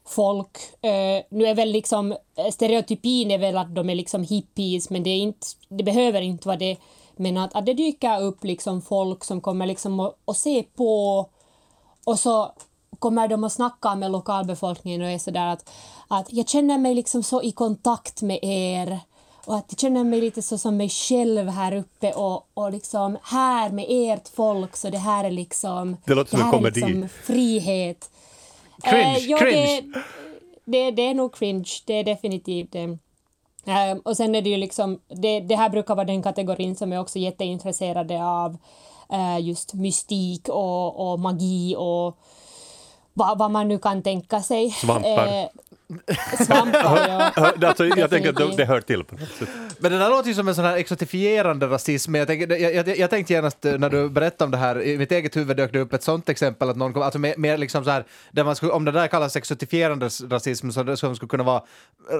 [0.05, 0.57] folk.
[0.81, 2.15] Eh, nu är väl liksom
[2.51, 6.47] stereotypin är väl att de är liksom hippies, men det, är inte, det behöver inte
[6.47, 6.77] vara det.
[7.15, 11.29] Men att, att det dyker upp liksom folk som kommer liksom och, och se på
[12.05, 12.51] och så
[12.99, 15.69] kommer de att snacka med lokalbefolkningen och är sådär att,
[16.07, 18.99] att jag känner mig liksom så i kontakt med er
[19.45, 23.17] och att jag känner mig lite så som mig själv här uppe och, och liksom
[23.23, 26.79] här med ert folk så det här är liksom det låter som en komedi.
[26.79, 28.09] Liksom frihet.
[28.83, 29.81] Cringe, eh, ja, cringe.
[29.81, 30.01] Det,
[30.65, 32.97] det, det, är nog cringe, det är definitivt det.
[33.65, 36.93] Um, och sen är det ju liksom, det, det här brukar vara den kategorin som
[36.93, 38.57] är också jätteintresserade av
[39.13, 42.17] uh, just mystik och, och magi och
[43.13, 44.71] vad, vad man nu kan tänka sig.
[44.71, 45.27] Svampar.
[45.27, 45.45] Eh,
[46.45, 47.67] svampar, ja.
[47.67, 49.49] alltså, jag tänker att det, det hör till på något sätt.
[49.79, 52.15] Men det där låter ju som en sån här exotifierande rasism.
[52.15, 54.97] Jag, tänker, jag, jag, jag tänkte genast eh, när du berättade om det här, i
[54.97, 57.57] mitt eget huvud dök det upp ett sånt exempel, att någon kom, alltså mer, mer
[57.57, 61.15] liksom så här, där man skulle, om det där kallas exotifierande rasism så det skulle
[61.29, 61.61] kunna vara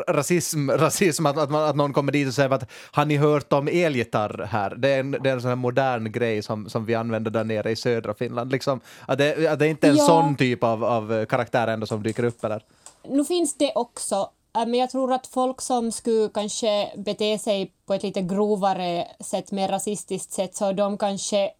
[0.08, 3.54] rasism, rasism att, att, man, att någon kommer dit och säger att har ni hört
[3.54, 4.76] om elgitarr här?
[4.78, 7.44] Det är en, det är en sån här modern grej som, som vi använder där
[7.44, 8.52] nere i södra Finland.
[8.52, 10.06] Liksom, att det, att det är inte en Ja.
[10.06, 12.64] sån typ av, av karaktär ändå som dyker upp eller?
[13.04, 17.72] Nu finns det också, äh, men jag tror att folk som skulle kanske bete sig
[17.86, 21.52] på ett lite grovare sätt, mer rasistiskt sätt, så de kanske...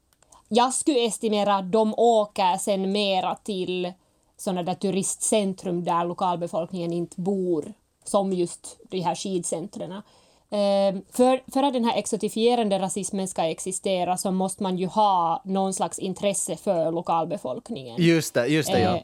[0.48, 3.94] Jag skulle estimera att de åker sen mera till
[4.38, 10.02] sådana där turistcentrum där lokalbefolkningen inte bor, som just de här skidcentren.
[10.54, 15.42] Eh, För, för att den här exotifierande rasismen ska existera så måste man ju ha
[15.46, 17.96] någon slags intresse för lokalbefolkningen.
[18.00, 18.96] Just det, just det ja.
[18.96, 19.02] Eh,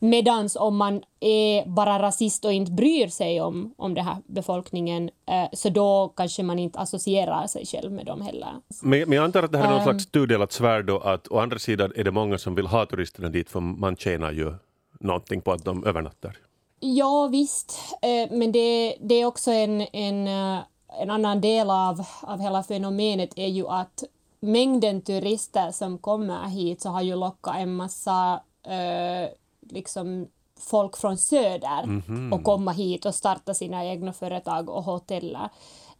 [0.00, 5.10] Medans om man är bara rasist och inte bryr sig om, om den här befolkningen
[5.26, 8.48] eh, så då kanske man inte associerar sig själv med dem heller.
[8.82, 9.84] Men, men jag antar att det här är någon Ehm.
[9.84, 13.28] slags tudelat svärd då, att å andra sidan är det många som vill ha turisterna
[13.28, 14.54] dit för man tjänar ju
[15.00, 16.36] någonting på att de övernattar.
[16.80, 17.78] Ja, visst.
[18.02, 20.58] Eh, men det, det är också en, en, eh,
[21.00, 24.04] en annan del av, av hela fenomenet är ju att
[24.40, 30.26] mängden turister som kommer hit så har ju lockat en massa eh, liksom
[30.60, 35.48] folk från söder och komma hit och starta sina egna företag och hoteller.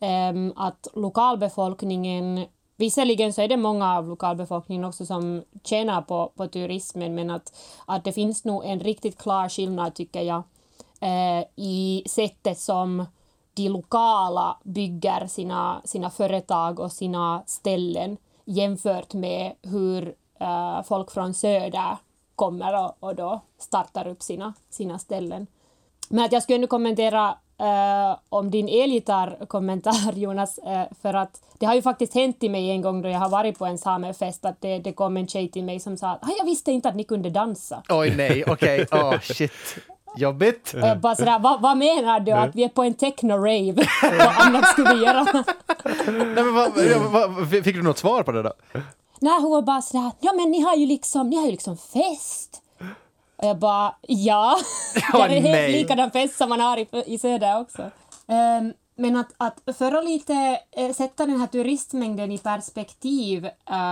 [0.01, 2.47] Ehm, att lokalbefolkningen
[2.81, 7.57] Visserligen så är det många av lokalbefolkningen också som tjänar på, på turismen men att,
[7.87, 10.43] att det finns nog en riktigt klar skillnad tycker jag
[11.01, 13.07] eh, i sättet som
[13.59, 20.03] de lokala bygger sina, sina företag och sina ställen jämfört med hur
[20.41, 21.97] uh, folk från söder
[22.37, 25.47] kommer och, och då startar upp sina, sina ställen.
[26.09, 27.29] Men att jag skulle ändå kommentera
[27.63, 32.71] uh, om din elgitarrkommentar, Jonas, uh, för att det har ju faktiskt hänt till mig
[32.71, 35.49] en gång då jag har varit på en samefest att det, det kom en tjej
[35.49, 37.83] till mig som sa att "Ah, jag visste inte att ni kunde dansa.
[37.89, 39.53] Oj nej, okej, åh shit.
[40.17, 40.75] Jobbigt.
[40.75, 42.33] Och jag bara sådär, vad, vad menar du?
[42.33, 43.89] Att vi är på en techno-rave?
[44.03, 45.25] vad annat skulle vi göra?
[46.07, 48.53] Nej, men vad, vad, fick du något svar på det då?
[49.21, 51.77] Nej, hon var bara sådär, ja men ni har ju liksom, ni har ju liksom
[51.77, 52.63] fest.
[53.37, 54.59] Och jag bara, ja.
[54.95, 55.73] Det är helt nej.
[55.73, 57.91] likadan fest som man har i, i söder också.
[58.27, 63.49] Ehm, men att, att för att lite eh, sätta den här turistmängden i perspektiv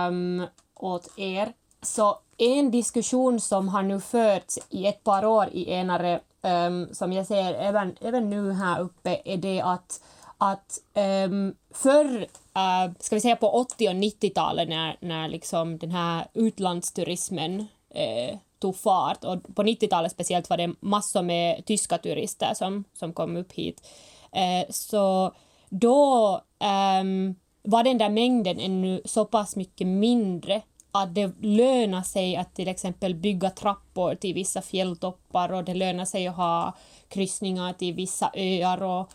[0.09, 5.71] um, åt er, så en diskussion som har nu förts i ett par år i
[5.71, 10.01] enare, um, som jag ser även, även nu här uppe, är det att
[10.37, 10.79] att
[11.25, 16.27] um, förr, uh, ska vi säga på 80 och 90-talet när, när liksom den här
[16.33, 22.83] utlandsturismen uh, tog fart och på 90-talet speciellt var det massor med tyska turister som,
[22.93, 23.87] som kom upp hit.
[24.35, 25.33] uh, så
[25.69, 26.41] då
[27.01, 30.61] um, var den där mängden ännu så pass mycket mindre
[31.03, 36.05] att det lönar sig att till exempel bygga trappor till vissa fjälltoppar och det lönar
[36.05, 36.73] sig att ha
[37.09, 39.11] kryssningar till vissa öar och,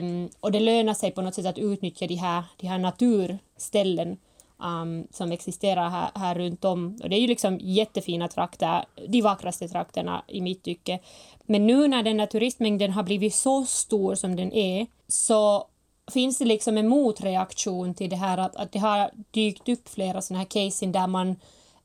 [0.00, 4.16] um, och det lönar sig på något sätt att utnyttja de här, de här naturställen
[4.62, 6.98] um, som existerar här, här runt om.
[7.02, 10.98] Och det är ju liksom jättefina trakter, de vackraste trakterna i mitt tycke.
[11.46, 15.68] Men nu när den här turistmängden har blivit så stor som den är så
[16.10, 20.22] finns det liksom en motreaktion till det här att, att det har dykt upp flera
[20.22, 21.28] sådana här cases där man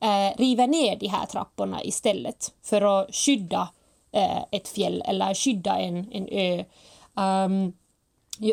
[0.00, 3.68] eh, river ner de här trapporna istället för att skydda
[4.12, 6.64] eh, ett fjäll eller skydda en, en ö.
[7.14, 7.72] Um,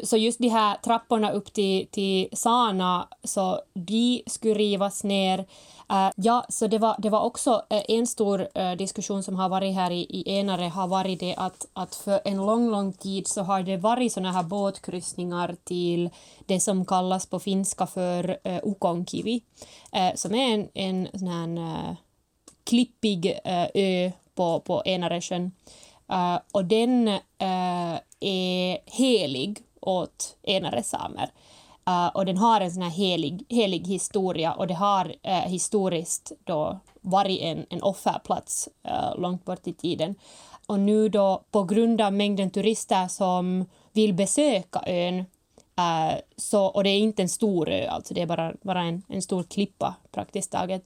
[0.03, 5.45] så just de här trapporna upp till, till Sana, så de skulle rivas ner.
[5.91, 9.49] Uh, ja, så det var, det var också uh, en stor uh, diskussion som har
[9.49, 13.27] varit här i, i Enare har varit det att, att för en lång, lång tid
[13.27, 16.09] så har det varit såna här båtkryssningar till
[16.45, 19.41] det som kallas på finska för uh, Ukonkivi,
[20.15, 21.95] som är en, en sån här
[22.63, 23.39] klippig
[23.73, 25.51] ö på, på Enaresjön.
[26.51, 27.07] och den
[28.19, 31.29] är helig åt enare samer.
[31.89, 36.31] Uh, och den har en sån här helig, helig historia och det har uh, historiskt
[36.43, 40.15] då varit en, en offerplats uh, långt bort i tiden.
[40.67, 45.25] Och nu då på grund av mängden turister som vill besöka ön
[46.37, 49.21] så, och det är inte en stor ö, alltså det är bara, bara en, en
[49.21, 50.85] stor klippa praktiskt taget.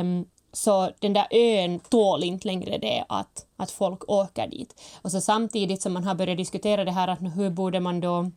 [0.00, 4.80] Um, så den där ön tål inte längre det att, att folk åker dit.
[5.02, 8.30] Och så samtidigt som man har börjat diskutera det här att hur borde man då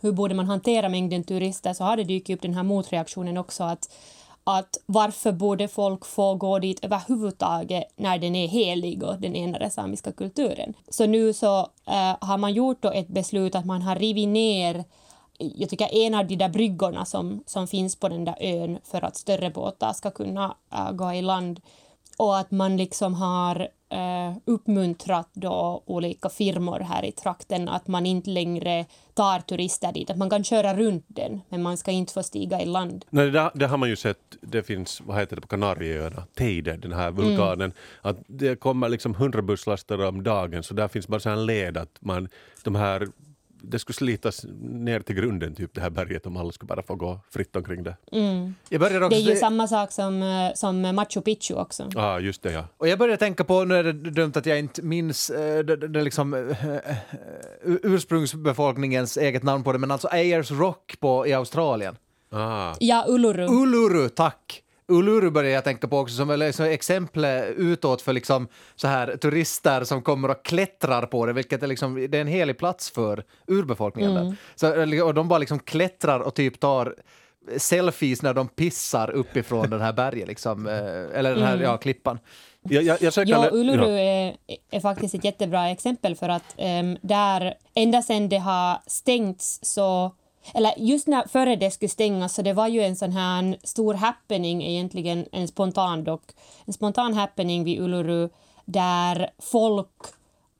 [0.00, 3.64] hur borde man hantera mängden turister så har det dykt upp den här motreaktionen också
[3.64, 3.90] att,
[4.44, 9.70] att varför borde folk få gå dit överhuvudtaget när den är helig och den enade
[9.70, 10.74] samiska kulturen.
[10.88, 14.84] Så nu så äh, har man gjort då ett beslut att man har rivit ner
[15.38, 19.04] jag tycker en av de där bryggorna som, som finns på den där ön för
[19.04, 21.60] att större båtar ska kunna äh, gå i land
[22.16, 28.06] och att man liksom har eh, uppmuntrat då olika firmor här i trakten att man
[28.06, 32.12] inte längre tar turister dit, att man kan köra runt den men man ska inte
[32.12, 33.04] få stiga i land.
[33.10, 36.76] Nej, det, det har man ju sett, det finns, vad heter det på Kanarieöarna, Teide,
[36.76, 37.72] den här vulkanen, mm.
[38.00, 41.76] att det kommer liksom hundra busslaster om dagen så där finns bara så en led
[41.76, 42.28] att man,
[42.64, 43.08] de här
[43.62, 46.94] det skulle slitas ner till grunden, typ det här berget, om alla skulle bara få
[46.94, 47.96] gå fritt omkring det.
[48.12, 48.54] Mm.
[48.68, 51.90] Jag också, det är ju samma sak som, eh, som Machu Picchu också.
[51.94, 52.64] Ja, ah, just det, ja.
[52.76, 55.76] Och jag börjar tänka på, nu är det dumt att jag inte minns äh, det,
[55.76, 56.76] det liksom, äh,
[57.64, 61.96] ursprungsbefolkningens eget namn på det, men alltså Ayers Rock på, i Australien.
[62.30, 62.74] Ah.
[62.80, 63.46] Ja, Uluru.
[63.46, 64.62] Uluru, tack!
[64.88, 67.24] Uluru börjar jag tänka på också som liksom exempel
[67.56, 71.94] utåt för liksom så här turister som kommer och klättrar på det, vilket är, liksom,
[72.10, 74.16] det är en helig plats för urbefolkningen.
[74.16, 74.36] Mm.
[74.54, 76.94] Så, och de bara liksom klättrar och typ tar
[77.56, 81.64] selfies när de pissar uppifrån den här berget, liksom, eh, eller den här mm.
[81.64, 82.18] ja, klippan.
[82.62, 84.36] Jag, jag, jag ja, Uluru är,
[84.70, 90.12] är, faktiskt ett jättebra exempel för att um, där, ända sedan det har stängts så
[90.54, 93.94] eller just när, före det skulle stängas så det var ju en sån här stor
[93.94, 96.22] happening egentligen, en spontan dock,
[96.64, 98.28] en spontan happening vid Uluru
[98.64, 99.96] där folk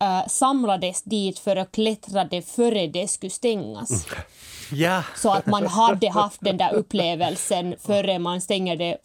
[0.02, 3.90] uh, samlades dit för att klättra det före det skulle stängas.
[3.90, 4.24] Mm.
[4.72, 5.02] Ja.
[5.16, 8.96] Så att man hade haft den där upplevelsen före man stänger det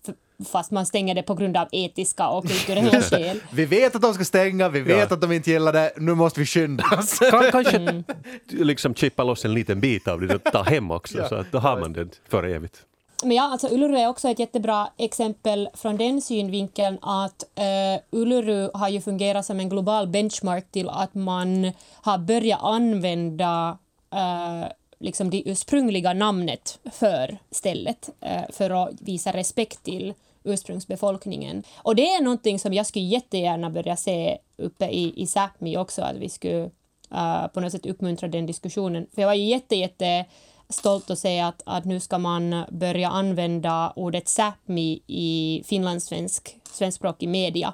[0.52, 3.40] fast man stänger det på grund av etiska och kulturella skäl.
[3.52, 5.16] vi vet att de ska stänga, vi vet ja.
[5.16, 7.20] att de inte gillar det, nu måste vi skynda oss.
[7.52, 8.04] kanske mm.
[8.48, 11.30] liksom chippa loss en liten bit av det och ta hem också, ja.
[11.30, 12.86] så att då har man det för evigt.
[13.24, 18.70] Men ja, alltså Uluru är också ett jättebra exempel från den synvinkeln att uh, Uluru
[18.74, 23.78] har ju fungerat som en global benchmark till att man har börjat använda
[24.14, 24.66] uh,
[25.00, 31.64] liksom det ursprungliga namnet för stället uh, för att visa respekt till ursprungsbefolkningen.
[31.78, 36.02] Och det är någonting som jag skulle jättegärna börja se uppe i, i Sápmi också,
[36.02, 36.64] att vi skulle
[37.12, 39.08] uh, på något sätt uppmuntra den diskussionen.
[39.16, 40.26] För jag var ju jätte, jätte
[40.70, 47.30] stolt att se att, att nu ska man börja använda ordet Sápmi i finlandssvensk svenskspråkig
[47.30, 47.74] media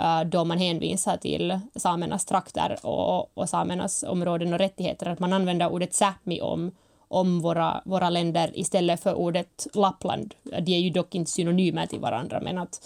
[0.00, 5.32] äh, då man hänvisar till samernas trakter och, och samernas områden och rättigheter, att man
[5.32, 6.72] använder ordet Sápmi om
[7.10, 10.34] om våra, våra länder istället för ordet Lappland.
[10.42, 12.80] De är ju dock inte synonymer till varandra men att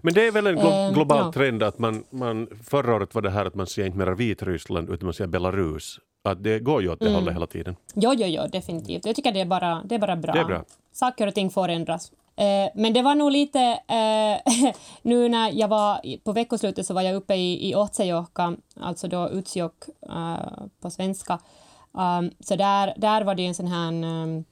[0.00, 1.32] men det är väl en glo eh, global ja.
[1.32, 4.90] trend att man, man, förra året var det här att man säger inte mer Vitryssland
[4.90, 6.00] utan man säger Belarus.
[6.24, 7.14] Att det går ju åt det mm.
[7.14, 7.76] hållet hela tiden.
[7.94, 9.06] Jo, jo, jo, definitivt.
[9.06, 10.32] Jag tycker det är bara, det är bara bra.
[10.32, 10.64] Det är bra.
[10.92, 12.12] Saker och ting får ändras.
[12.36, 13.60] Eh, men det var nog lite...
[13.88, 19.08] Eh, nu när jag var på veckoslutet så var jag uppe i, i Otsejohka, alltså
[19.08, 19.74] då Utsjok
[20.80, 21.38] på svenska.
[21.94, 24.44] Um, så där, där var det en sån här um,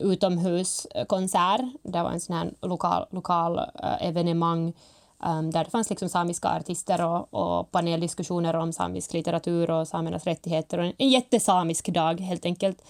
[0.00, 1.60] utomhuskonsert.
[1.82, 4.72] Det var en sån här lokal, lokal uh, evenemang
[5.24, 10.24] um, där det fanns liksom samiska artister och, och paneldiskussioner om samisk litteratur och samernas
[10.24, 10.78] rättigheter.
[10.78, 12.82] Och en, en jättesamisk dag, helt enkelt.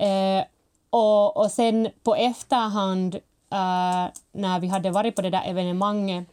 [0.00, 0.44] Uh,
[0.90, 6.28] och, och sen på efterhand, uh, när vi hade varit på det där evenemanget,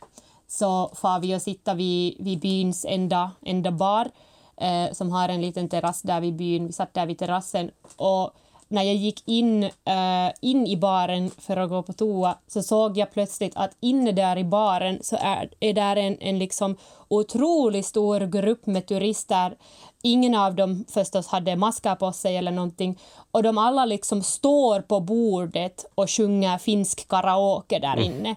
[0.47, 4.09] så far vi och sitta vid, vid byns enda, enda bar,
[4.57, 6.67] eh, som har en liten terrass där vid byn.
[6.67, 8.33] Vi satt där vid terrassen och
[8.73, 12.97] när jag gick in, uh, in i baren för att gå på toa så såg
[12.97, 16.77] jag plötsligt att inne där i baren så är, är där en, en liksom
[17.07, 19.57] otroligt stor grupp med turister.
[20.01, 22.99] Ingen av dem förstås hade maskar på sig eller någonting
[23.31, 28.29] och de alla liksom står på bordet och sjunger finsk karaoke där inne.
[28.29, 28.35] Mm.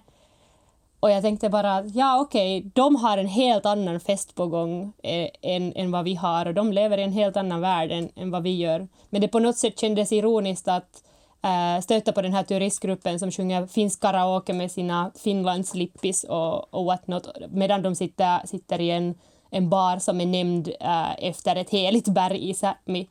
[0.99, 4.93] Och jag tänkte bara, ja okej, okay, de har en helt annan fest på gång
[5.03, 8.09] eh, än, än vad vi har och de lever i en helt annan värld än,
[8.15, 8.87] än vad vi gör.
[9.09, 11.03] Men det på något sätt kändes ironiskt att
[11.43, 16.85] eh, stöta på den här turistgruppen som sjunger finsk karaoke med sina Finlandslippis och, och
[16.85, 19.15] whatnot medan de sitter, sitter i en,
[19.49, 23.07] en bar som är nämnd eh, efter ett heligt berg i Sápmi.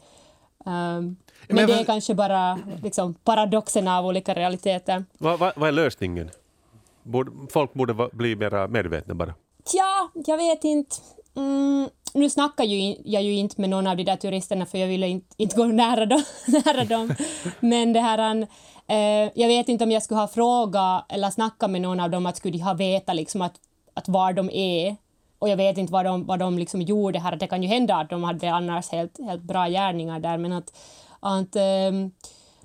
[0.65, 1.17] Um, men,
[1.49, 5.05] men det är kanske bara liksom, paradoxen av olika realiteter.
[5.19, 6.31] Vad va, va är lösningen?
[7.07, 9.35] Borde, folk borde bli mer medvetna bara.
[9.73, 10.97] Tja, jag vet inte.
[11.37, 14.89] Mm, nu snackar ju, jag ju inte med någon av de där turisterna för jag
[14.89, 16.23] ville inte, inte gå nära dem.
[16.47, 17.15] nära dem.
[17.61, 18.47] Men det här,
[18.87, 22.27] eh, jag vet inte om jag skulle ha frågat eller snackat med någon av dem
[22.27, 23.55] att skulle de ha vetat liksom att,
[23.95, 24.97] att var de är.
[25.39, 27.37] Och jag vet inte vad de, vad de liksom gjorde här.
[27.37, 30.73] Det kan ju hända att de hade annars helt, helt bra gärningar där men att,
[31.21, 31.93] att eh,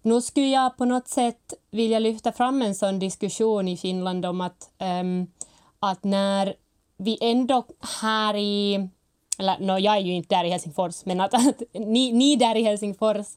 [0.02, 4.42] nu skulle jag på något sätt vilja lyfta fram en sån diskussion i Finland om
[4.42, 4.70] att,
[5.02, 5.28] um,
[5.80, 6.54] att när
[6.98, 7.64] vi ändå
[8.02, 8.90] här i
[9.40, 12.56] eller no, jag är ju inte där i Helsingfors, men att, att ni, ni där
[12.56, 13.28] i Helsingfors,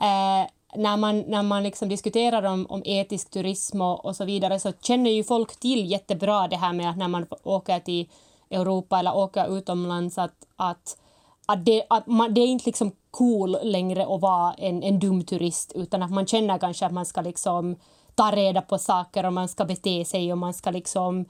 [0.00, 4.60] eh, när man, när man liksom diskuterar om, om etisk turism och, och, så vidare
[4.60, 8.08] så känner ju folk till jättebra det här med att när man åker till
[8.50, 10.96] Europa eller åker utomlands att, att
[11.52, 15.24] att det, att man, det är inte liksom cool längre att vara en, en dum
[15.24, 17.76] turist utan att man känner kanske att man ska liksom
[18.14, 21.24] ta reda på saker och man ska bete sig och man ska liksom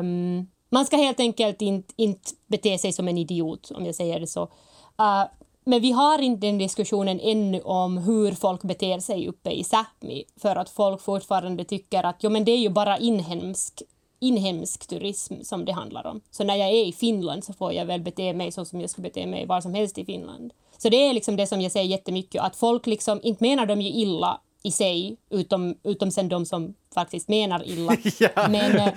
[0.00, 4.20] um, man ska helt enkelt inte, inte bete sig som en idiot om jag säger
[4.20, 4.42] det så.
[4.42, 5.24] Uh,
[5.64, 10.24] men vi har inte den diskussionen ännu om hur folk beter sig uppe i Sápmi
[10.36, 13.82] för att folk fortfarande tycker att jo, men det är ju bara inhemsk
[14.20, 16.20] inhemsk turism som det handlar om.
[16.30, 18.90] Så när jag är i Finland så får jag väl bete mig så som jag
[18.90, 20.52] skulle bete mig var som helst i Finland.
[20.78, 23.80] Så det är liksom det som jag säger jättemycket, att folk liksom, inte menar de
[23.80, 27.96] ju illa i sig, utom, utom sen de som faktiskt menar illa.
[28.48, 28.92] men, eh,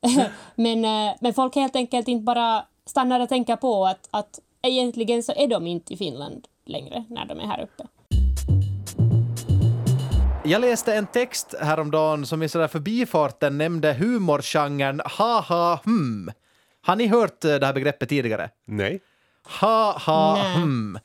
[0.54, 5.22] men, eh, men folk helt enkelt inte bara stannar och tänker på att, att egentligen
[5.22, 7.86] så är de inte i Finland längre när de är här uppe.
[10.44, 16.30] Jag läste en text häromdagen som i sådär förbifarten nämnde humorgenren ha-ha hm.
[16.82, 18.50] Har ni hört eh, det här begreppet tidigare?
[18.66, 19.00] Nej.
[19.60, 20.98] Ha, ha, hm.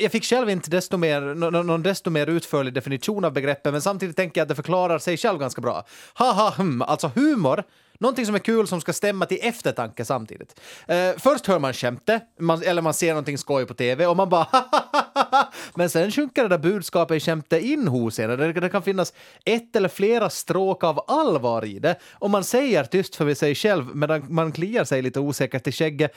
[0.00, 1.20] Jag fick själv inte desto mer,
[1.62, 5.16] någon desto mer utförlig definition av begreppet men samtidigt tänker jag att det förklarar sig
[5.16, 5.84] själv ganska bra.
[6.14, 6.82] Ha, ha, hm.
[6.82, 7.64] Alltså humor
[8.00, 10.60] Någonting som är kul som ska stämma till eftertanke samtidigt.
[10.90, 14.28] Uh, först hör man skämtet, man, eller man ser någonting skoj på tv och man
[14.28, 14.46] bara
[15.74, 18.30] Men sen sjunker det där budskapet i skämtet in hos en.
[18.30, 19.12] Det, det kan finnas
[19.44, 23.96] ett eller flera stråk av allvar i det och man säger tyst för sig själv
[23.96, 26.12] medan man kliar sig lite osäkert i skägget.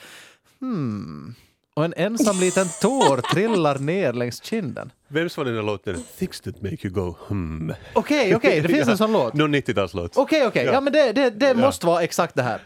[0.60, 1.34] Hmm.
[1.76, 4.92] Och en ensam liten tår trillar ner längs kinden.
[5.08, 6.04] Vems var den där låten?
[6.18, 7.74] Things that make you go hmm.
[7.92, 9.34] Okej, okay, okej, okay, det finns en sån låt.
[9.34, 10.12] Någon 90-talslåt.
[10.14, 10.72] Okej, okay, okej, ja.
[10.72, 10.80] ja.
[10.80, 11.54] men det, det, det ja.
[11.54, 12.60] måste vara exakt det här.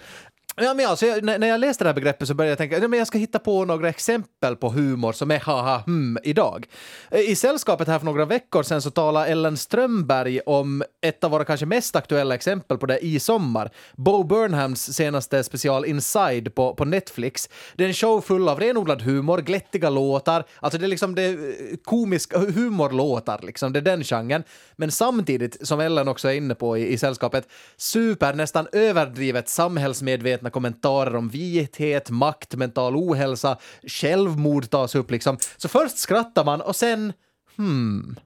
[0.60, 2.96] Ja, men alltså, jag, när jag läste det här begreppet så började jag tänka att
[2.96, 6.66] jag ska hitta på några exempel på humor som är haha hm idag.
[7.10, 11.30] Eh, I sällskapet här för några veckor sedan så talade Ellen Strömberg om ett av
[11.30, 13.70] våra kanske mest aktuella exempel på det i sommar.
[13.96, 17.48] Bo Burnhams senaste special Inside på, på Netflix.
[17.76, 21.28] Det är en show full av renodlad humor, glättiga låtar, alltså det är liksom det
[21.28, 21.36] eh,
[21.84, 24.42] komiska humorlåtar liksom, det är den genren.
[24.76, 30.47] Men samtidigt, som Ellen också är inne på i, i sällskapet, super, nästan överdrivet samhällsmedvetna
[30.48, 35.38] medvetna kommentarer om vithet, makt, mental ohälsa, självmord tas upp liksom.
[35.56, 37.12] Så först skrattar man och sen
[37.56, 38.16] hmm.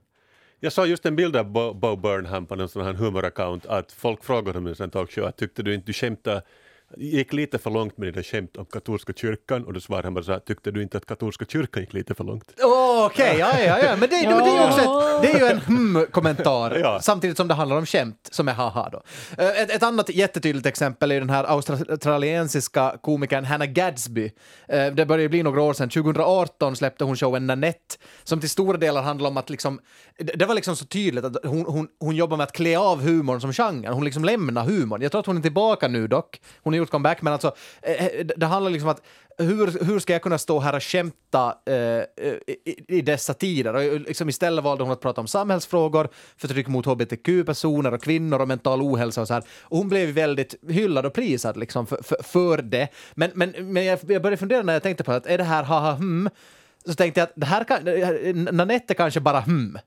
[0.59, 3.91] Jag såg just en bild av Bo, Bo Burnham på någon sån här humoraccount att
[3.91, 6.41] folk frågade honom i en talkshow att tyckte du inte du skämtade
[6.97, 10.13] gick lite för långt med det där skämt om katolska kyrkan och då svarade han
[10.13, 12.51] bara så här, tyckte du inte att katolska kyrkan gick lite för långt?
[12.63, 15.39] Åh, Okej, ja, ja, ja, men det, det, det, är ju också ett, det är
[15.39, 16.99] ju en hmm-kommentar, Ja.
[17.01, 19.01] samtidigt som det handlar om skämt, som är haha då.
[19.37, 24.31] Eh, Ett, ett annat jättetydligt exempel är den här australiensiska komikern Hannah Gadsby.
[24.67, 28.77] Eh, Det börjar bli några år sedan, 2018 släppte hon showen Nanette, som till stora
[28.77, 29.79] delar handlar om att liksom,
[30.35, 33.41] det var liksom så tydligt att hon, hon, hon jobbar med att klä av humorn
[33.41, 35.01] som genre, hon liksom lämnar humorn.
[35.01, 38.05] Jag tror att hon är tillbaka nu dock, hon har gjort comeback, men alltså eh,
[38.05, 39.01] eh det- handlar liksom om att
[39.37, 42.05] hur, hur ska jag kunna stå här och skämta eh, eh
[42.65, 43.73] i, i dessa tider?
[43.73, 48.41] Och eh, liksom istället valde hon att prata om samhällsfrågor, förtryck mot hbtq-personer och kvinnor
[48.41, 49.43] och mental ohälsa och så här.
[49.61, 52.87] Och hon blev väldigt hyllad och prisad liksom för, för, för det.
[53.13, 55.63] Men, men, men jag, jag började fundera när jag tänkte på att är det här
[55.63, 56.29] haha hmm?
[56.85, 59.77] Så tänkte jag att det här kan, Nanette är kanske bara hmm.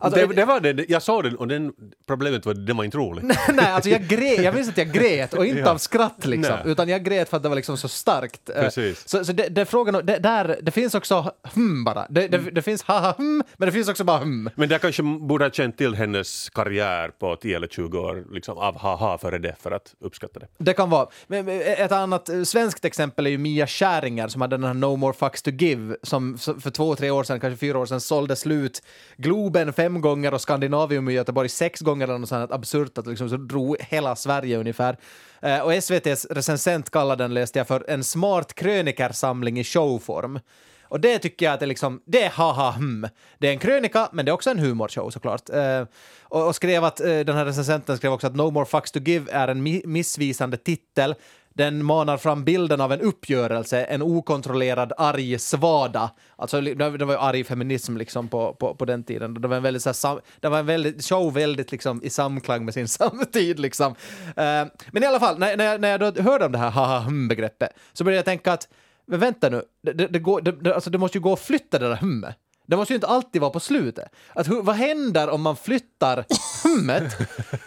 [0.00, 1.72] Alltså, det, det var det, jag såg den och den,
[2.06, 3.24] problemet var att den var inte rolig.
[3.48, 5.70] Nej, alltså jag grät, jag minns att jag grät och inte Ja.
[5.70, 6.72] av skratt liksom, Nej.
[6.72, 8.50] utan jag grät för att det var liksom så starkt.
[8.50, 9.08] Eh, Precis.
[9.08, 12.06] Så, så det, det frågan, det, där, det finns också hmm bara.
[12.10, 14.50] Det, det, det finns haha hmm, men det finns också bara hmm.
[14.54, 18.58] Men jag kanske borde ha känt till hennes karriär på 10 eller 20 år liksom,
[18.58, 20.46] av haha före det för att uppskatta det.
[20.58, 21.08] Det kan vara.
[21.26, 24.74] Men, men ett annat eh, svenskt exempel är ju Mia Skäringer som hade den här
[24.74, 28.00] No More Fucks To Give som för två, tre år sedan, kanske fyra år sedan,
[28.00, 28.82] sålde slut
[29.16, 33.28] Globen fem gånger och Skandinavium i Göteborg sex gånger eller något sånt absurt att liksom
[33.28, 34.96] så drog hela Sverige ungefär.
[35.42, 40.40] Eh, och SVTs recensent kallade den, läste jag, för en smart krönikersamling i showform.
[40.82, 43.06] Och det tycker jag att det, liksom, det är haha hm.
[43.38, 45.50] Det är en krönika, men det är också en humorshow såklart.
[45.50, 45.84] Eh,
[46.22, 49.00] och, och skrev att, eh, den här recensenten skrev också att No More Fucks To
[49.00, 51.14] Give är en mi- missvisande titel.
[51.54, 56.10] Den manar fram bilden av en uppgörelse, en okontrollerad arg svada.
[56.36, 59.34] Alltså, det var ju arg feminism liksom på, på, på den tiden.
[59.34, 62.10] Det var en väldigt, så här, sam, det var en väldigt, show väldigt liksom, i
[62.10, 63.58] samklang med sin samtid.
[63.58, 63.92] Liksom.
[63.92, 66.70] Uh, men i alla fall, när, när, jag, när jag då hörde om det här
[66.70, 68.68] haha hm-begreppet så började jag tänka att
[69.10, 71.40] men vänta nu, det, det, det, går, det, det, alltså det måste ju gå att
[71.40, 72.36] flytta det där hummet.
[72.70, 74.08] Det måste ju inte alltid vara på slutet.
[74.34, 76.24] Att, hu- vad händer om man flyttar
[76.64, 77.16] hummet?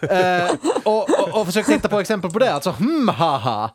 [0.00, 3.70] eh, och, och, och försöker titta på exempel på det, alltså hmm, haha.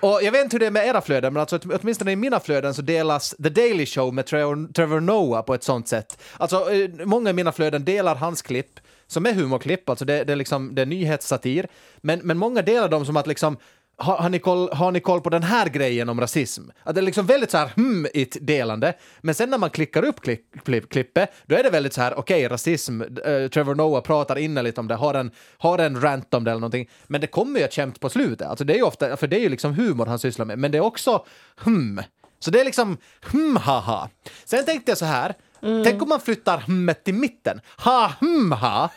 [0.00, 2.16] Och jag vet inte hur det är med era flöden, men alltså, åt- åtminstone i
[2.16, 6.22] mina flöden så delas The Daily Show med Trevor, Trevor Noah på ett sånt sätt.
[6.36, 10.32] Alltså, eh, många i mina flöden delar hans klipp som är humorklipp, alltså det, det,
[10.32, 11.66] är liksom, det är nyhetssatir,
[12.00, 13.56] men, men många delar dem som att liksom
[14.02, 16.62] har, har, ni koll, har ni koll på den här grejen om rasism?
[16.82, 18.06] Att det är liksom väldigt så här hmm
[18.40, 22.00] delande, men sen när man klickar upp klipp, klipp, klippet, då är det väldigt så
[22.00, 26.34] här okej, rasism, eh, Trevor Noah pratar innerligt om det, har en, har en rant
[26.34, 28.76] om det eller någonting, men det kommer ju ett skämt på slutet, alltså det är
[28.76, 31.24] ju ofta, för det är ju liksom humor han sysslar med, men det är också
[31.64, 32.00] hmm.
[32.38, 32.96] Så det är liksom
[33.32, 34.08] hmm haha.
[34.44, 35.34] Sen tänkte jag så här,
[35.84, 38.90] tänk om man flyttar hmmet till mitten, ha hmm ha.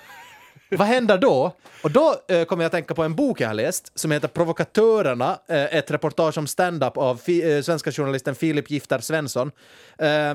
[0.80, 1.56] Vad händer då?
[1.84, 4.28] Och då eh, kommer jag att tänka på en bok jag har läst som heter
[4.28, 9.52] Provokatörerna, eh, ett reportage om stand-up av fi- eh, svenska journalisten Filip Gifter Svensson.
[10.00, 10.34] Eh,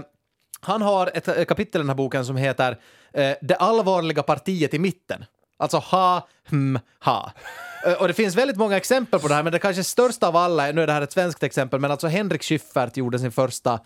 [0.61, 2.79] han har ett eh, kapitel i den här boken som heter
[3.15, 5.25] eh, Det allvarliga partiet i mitten.
[5.59, 7.33] Alltså ha, hm, ha.
[7.87, 10.37] Eh, och det finns väldigt många exempel på det här, men det kanske största av
[10.37, 13.81] alla, nu är det här ett svenskt exempel, men alltså Henrik Schyffert gjorde sin första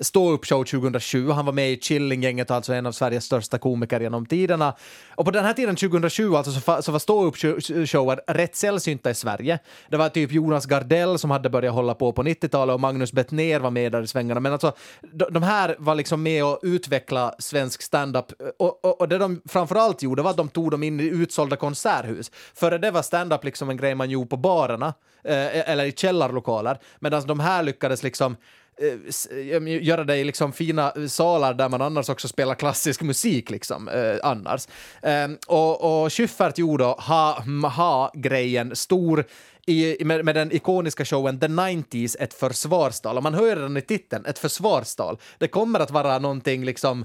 [0.00, 1.30] stå-upp-show 2007.
[1.30, 4.74] Han var med i Killinggänget alltså en av Sveriges största komiker genom tiderna.
[5.14, 9.58] Och på den här tiden, 2007, alltså så, så var stå-upp-shower rätt sällsynta i Sverige.
[9.88, 13.60] Det var typ Jonas Gardell som hade börjat hålla på på 90-talet och Magnus Bettner
[13.60, 14.40] var med där i svängarna.
[14.40, 14.72] Men alltså,
[15.12, 18.26] de, de här var liksom med och utveckla svensk standup
[18.58, 21.56] Och, och, och det de framförallt gjorde var att de tog dem in i utsålda
[21.56, 22.30] konserthus.
[22.54, 24.94] Före det var standup liksom en grej man gjorde på barerna,
[25.24, 26.78] eh, eller i källarlokaler.
[27.00, 28.36] Medan de här lyckades liksom
[28.80, 33.02] Eh, eh, göra det i liksom fina eh, salar där man annars också spelar klassisk
[33.02, 34.68] musik liksom, eh, annars.
[35.02, 39.24] Eh, och, och Schyffert gjorde då ha-ha-grejen stor
[39.66, 43.16] i, med, med den ikoniska showen The 90s, ett försvarstal.
[43.16, 45.18] Och man hör redan i titeln, ett försvarstal.
[45.38, 47.04] Det kommer att vara någonting liksom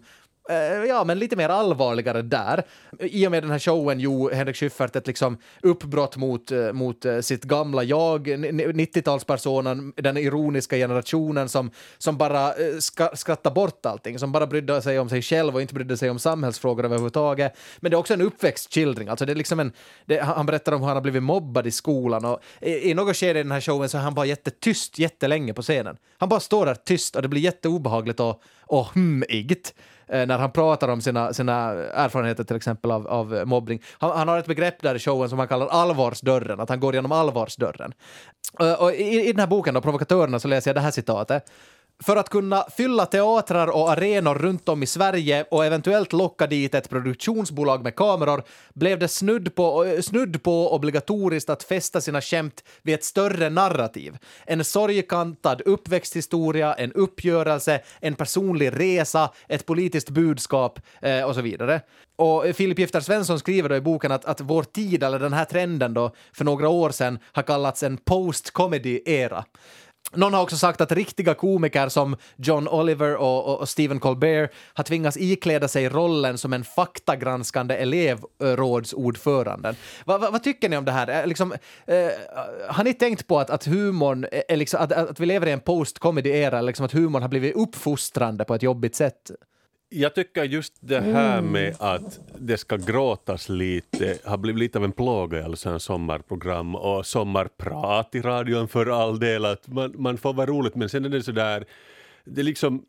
[0.50, 2.64] Eh, ja, men lite mer allvarligare där.
[3.00, 7.06] I och med den här showen gjorde Henrik Schyffert ett liksom uppbrott mot, eh, mot
[7.06, 14.20] eh, sitt gamla jag, 90-talspersonen, den ironiska generationen som, som bara ska, skrattar bort allting,
[14.20, 17.58] som bara brydde sig om sig själv och inte brydde sig om samhällsfrågor överhuvudtaget.
[17.80, 19.72] Men det är också en uppväxtskildring, alltså det är liksom en,
[20.06, 23.18] det, han berättar om hur han har blivit mobbad i skolan och i, i något
[23.18, 25.98] skede i den här showen så är han bara jättetyst jättelänge på scenen.
[26.18, 29.74] Han bara står där tyst och det blir jätteobehagligt och, och hmigt
[30.08, 33.82] Eh, när han pratar om sina, sina erfarenheter till exempel av, av mobbning.
[33.98, 36.96] Han, han har ett begrepp där i showen som han kallar allvarsdörren, att han går
[36.96, 37.94] genom allvarsdörren.
[38.60, 41.52] Eh, och i, I den här boken, då, Provokatörerna, så läser jag det här citatet.
[42.04, 46.76] För att kunna fylla teatrar och arenor runt om i Sverige och eventuellt locka dit
[46.76, 48.44] ett produktionsbolag med kameror
[48.74, 53.50] blev det snudd på, eh, snudd på obligatoriskt att fästa sina skämt vid ett större
[53.50, 54.18] narrativ.
[54.46, 61.82] En sorgkantad uppväxthistoria, en uppgörelse, en personlig resa, ett politiskt budskap eh, och så vidare.
[62.16, 65.46] Och Filip Gifter Svensson skriver då i boken att, att vår tid, eller den här
[65.46, 69.46] trenden då, för några år sedan har kallats en post-comedy-era.
[70.14, 74.52] Någon har också sagt att riktiga komiker som John Oliver och, och, och Stephen Colbert
[74.74, 79.76] har tvingats ikläda sig rollen som en faktagranskande elevrådsordförande.
[80.06, 81.28] Va, va, vad tycker ni om det här?
[81.28, 81.54] Liksom,
[81.86, 82.10] eh,
[82.70, 85.60] har ni tänkt på att, att humorn, är liksom, att, att vi lever i en
[85.60, 89.32] post-comedy-era, liksom att humorn har blivit uppfostrande på ett jobbigt sätt?
[89.98, 94.84] Jag tycker just det här med att det ska gråtas lite har blivit lite av
[94.84, 99.46] en plåga i alla sommarprogram och sommarprat i radion för all del.
[99.46, 101.66] Att man, man får vara roligt men sen är det sådär,
[102.26, 102.84] det liksom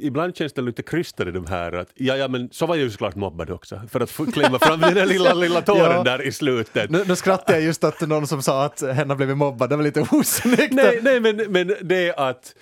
[0.00, 2.84] Ibland känns det lite krystat i de här att ja, ja men så var jag
[2.84, 6.02] ju såklart mobbad också för att klämma fram den där lilla, lilla tåren Ja.
[6.02, 6.90] där i slutet.
[6.90, 9.76] Nu, nu skrattar jag just att någon som sa att hen har blivit mobbad, det
[9.76, 10.72] var lite osnyggt.
[10.72, 12.54] Nej, nej men, men det är att,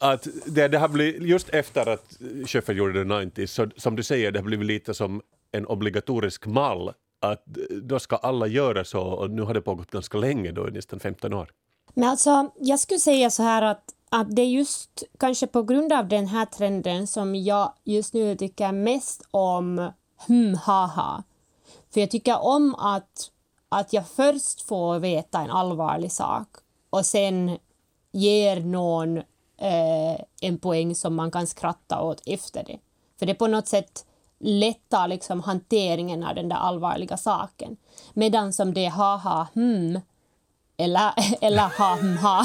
[0.00, 4.02] att det, det har blivit, just efter att Schöffer gjorde The 90s, så som du
[4.02, 5.22] säger, det har blivit lite som
[5.52, 7.44] en obligatorisk mall att
[7.82, 11.32] då ska alla göra så och nu har det pågått ganska länge, då nästan 15
[11.32, 11.50] år.
[11.94, 15.92] Men alltså, jag skulle säga så här att, att det är just kanske på grund
[15.92, 19.90] av den här trenden som jag just nu tycker mest om
[20.26, 21.22] ”hm, haha.
[21.94, 23.30] För jag tycker om att,
[23.68, 26.48] att jag först får veta en allvarlig sak
[26.90, 27.58] och sen
[28.12, 29.22] ger någon
[29.58, 32.78] eh, en poäng som man kan skratta åt efter det.
[33.18, 34.04] För det på något sätt
[34.38, 37.76] lättar liksom hanteringen av den där allvarliga saken.
[38.14, 40.00] Medan som det haha hmm
[40.76, 42.44] eller, eller ha hmm, ha.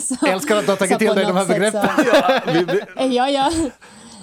[0.00, 1.88] Så- Älskar att du har tagit till dig de här begreppen.
[1.96, 3.50] så- Ja, ja.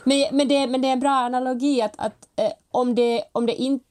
[0.04, 3.46] Men, men, det, men det är en bra analogi att, att eh, om, det, om
[3.46, 3.86] det inte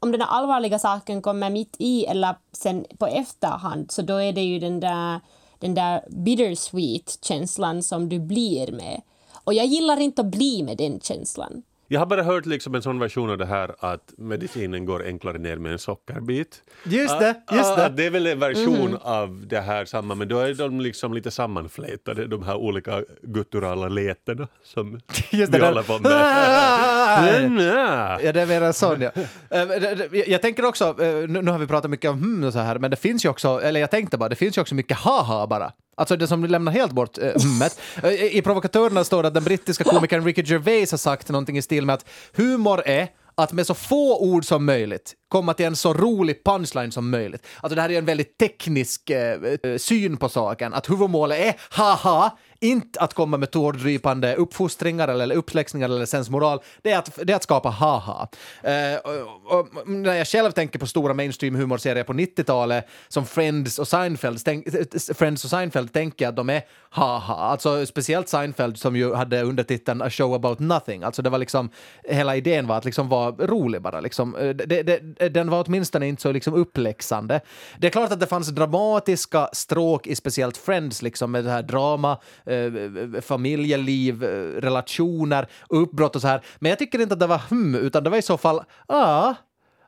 [0.00, 4.32] om den där allvarliga saken kommer mitt i eller sen på efterhand så då är
[4.32, 5.20] det ju den där,
[5.58, 9.02] den där bittersweet känslan som du blir med.
[9.44, 11.62] Och jag gillar inte att bli med den känslan.
[11.88, 15.38] Jag har bara hört liksom en sån version av det här att medicinen går enklare
[15.38, 16.62] ner med en sockerbit.
[16.84, 17.94] Just det, Ah, just ah, det.
[17.96, 21.30] Det är väl en version av det här samma, men då är de liksom lite
[21.30, 25.68] sammanflätade, de här olika gutturala letena som Just det vi där.
[25.68, 26.12] håller på med.
[27.76, 28.32] Ja.
[28.32, 29.10] Det är mer en sån, ja.
[29.50, 32.44] Eh, det- det- Jag tänker också, eh, nu nu har vi pratat mycket om hmm
[32.44, 34.60] och så här, men det finns ju också, eller jag tänkte bara, det finns ju
[34.60, 35.72] också mycket haha bara.
[35.96, 37.80] Alltså det som lämnar helt bort eh, hummet.
[38.02, 41.62] Eh, I provokatörerna står det att den brittiska komikern Ricky Gervais har sagt någonting i
[41.62, 45.76] stil med att humor är att med så få ord som möjligt komma till en
[45.76, 47.46] så rolig punchline som möjligt.
[47.60, 51.54] Alltså det här är en väldigt teknisk eh, eh, syn på saken, att huvudmålet är
[51.70, 56.60] haha, inte att komma med tårdrypande uppfostringar eller uppläxningar eller sensmoral.
[56.82, 58.28] Det är att, det är att skapa haha.
[58.62, 58.72] Eh,
[59.04, 63.88] och, och, när jag själv tänker på stora mainstream humorserier på 90-talet som Friends och
[63.88, 67.34] Seinfeld, tänk, eh, Friends och Seinfeld tänker jag att de är haha.
[67.34, 71.02] Alltså speciellt Seinfeld som ju hade undertiteln A show about nothing.
[71.02, 71.70] Alltså det var liksom,
[72.04, 74.00] hela idén var att liksom vara rolig bara.
[74.00, 74.36] Liksom.
[74.36, 77.40] Eh, det, det, den var åtminstone inte så liksom uppläxande.
[77.78, 81.62] Det är klart att det fanns dramatiska stråk i speciellt Friends, liksom med det här
[81.62, 86.40] drama, eh, familjeliv, eh, relationer, uppbrott och så här.
[86.58, 89.34] Men jag tycker inte att det var hm, utan det var i så fall ah.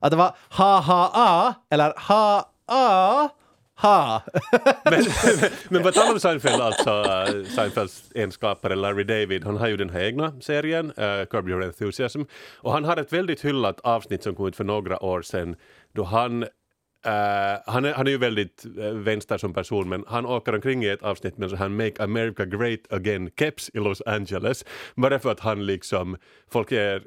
[0.01, 3.29] Att det var ha ha ah eller ha ah
[3.81, 4.23] ha.
[4.85, 5.05] Men,
[5.69, 9.91] men vad talar om Seinfeld, alltså uh, Seinfelds enskapare Larry David, han har ju den
[9.91, 12.23] här egna serien, uh, Curb Your Enthusiasm,
[12.57, 15.57] och han har ett väldigt hyllat avsnitt som kom ut för några år sedan
[15.93, 16.47] då han
[17.09, 20.85] Uh, han, är, han är ju väldigt uh, vänster som person men han åker omkring
[20.85, 24.65] i ett avsnitt med så här Make America Great Again-keps i Los Angeles.
[24.95, 26.17] Bara för att han liksom,
[26.51, 27.03] folk är,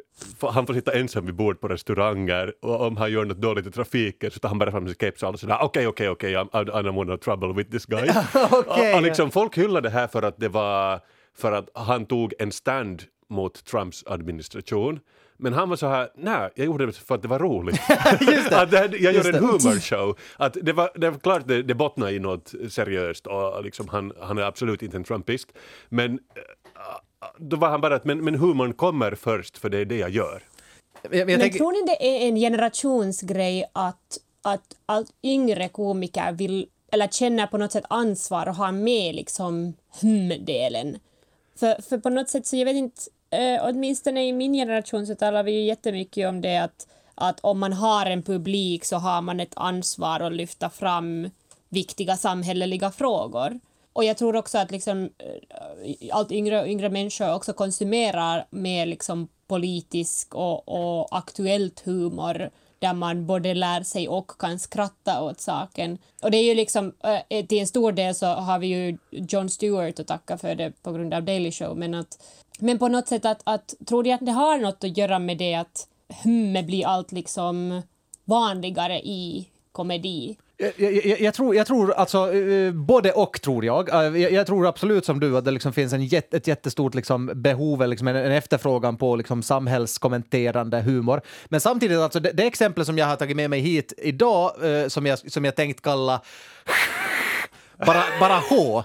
[0.52, 3.72] han får sitta ensam vid bord på restauranger och om han gör något dåligt i
[3.72, 6.36] trafiken så tar han bara fram sin keps och alla sådär okej okej okej I
[6.36, 8.10] don't want no trouble with this guy.
[8.52, 8.92] Okej.
[8.92, 11.00] och, och liksom, folk hyllar det här för att det var
[11.38, 15.00] för att han tog en stand mot Trumps administration.
[15.42, 17.82] Men han var så här, nej, jag gjorde det för att det var roligt.
[18.52, 19.52] att det, jag Just gjorde en det.
[19.52, 20.18] humorshow.
[20.38, 24.14] Att det, var, det var klart det, det bottnar i något seriöst och liksom han,
[24.20, 25.48] han är absolut inte en trumpist.
[25.90, 26.20] Men eh,
[27.38, 30.10] då var han bara att men, men humorn kommer först för det är det jag
[30.10, 30.44] gör.
[31.02, 36.32] Jag, jag Men tänker, tror ni det är en generationsgrej att, att allt yngre komiker
[36.32, 41.00] vill eller känner på något sätt ansvar och har med liksom hmm-delen?
[41.60, 43.02] För, för på något sätt så jag vet inte,
[43.32, 47.60] eh, åtminstone i min generation så talar vi ju jättemycket om det att, att om
[47.60, 51.30] man har en publik så har man ett ansvar att lyfta fram
[51.70, 53.60] viktiga samhälleliga frågor.
[53.94, 58.86] Och jag tror också att liksom, eh, allt yngre och yngre människor också konsumerar mer
[58.86, 62.50] liksom politisk och, och aktuellt humor
[62.82, 65.98] där man både lär sig och kan skratta åt saken.
[66.22, 68.98] Och det är ju liksom, eh, eh, till en stor del så har vi ju
[69.12, 72.18] Jon Stewart att tacka för det på grund av Daily Show, men att
[72.60, 75.38] men på något sätt att, att tror du att det har något att göra med
[75.38, 75.88] det att
[76.24, 77.82] hummet blir allt liksom
[78.26, 80.38] vanligare i komedi?
[80.62, 83.90] Jag, jag, jag, tror, jag tror alltså uh, både och tror jag.
[83.90, 84.32] Uh, jag.
[84.32, 84.48] jag.
[84.48, 88.08] tror absolut som du att det liksom finns en jätt, ett jättestort liksom, behov, liksom
[88.08, 91.22] en, en efterfrågan på liksom, samhällskommenterande humor.
[91.46, 94.88] Men samtidigt, alltså, det, det exempel som jag har tagit med mig hit idag, uh,
[94.88, 96.22] som, jag, som jag tänkt kalla
[97.86, 98.84] bara, bara H,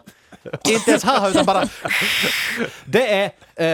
[0.69, 1.63] inte ens haha, utan bara...
[2.85, 3.65] Det är eh,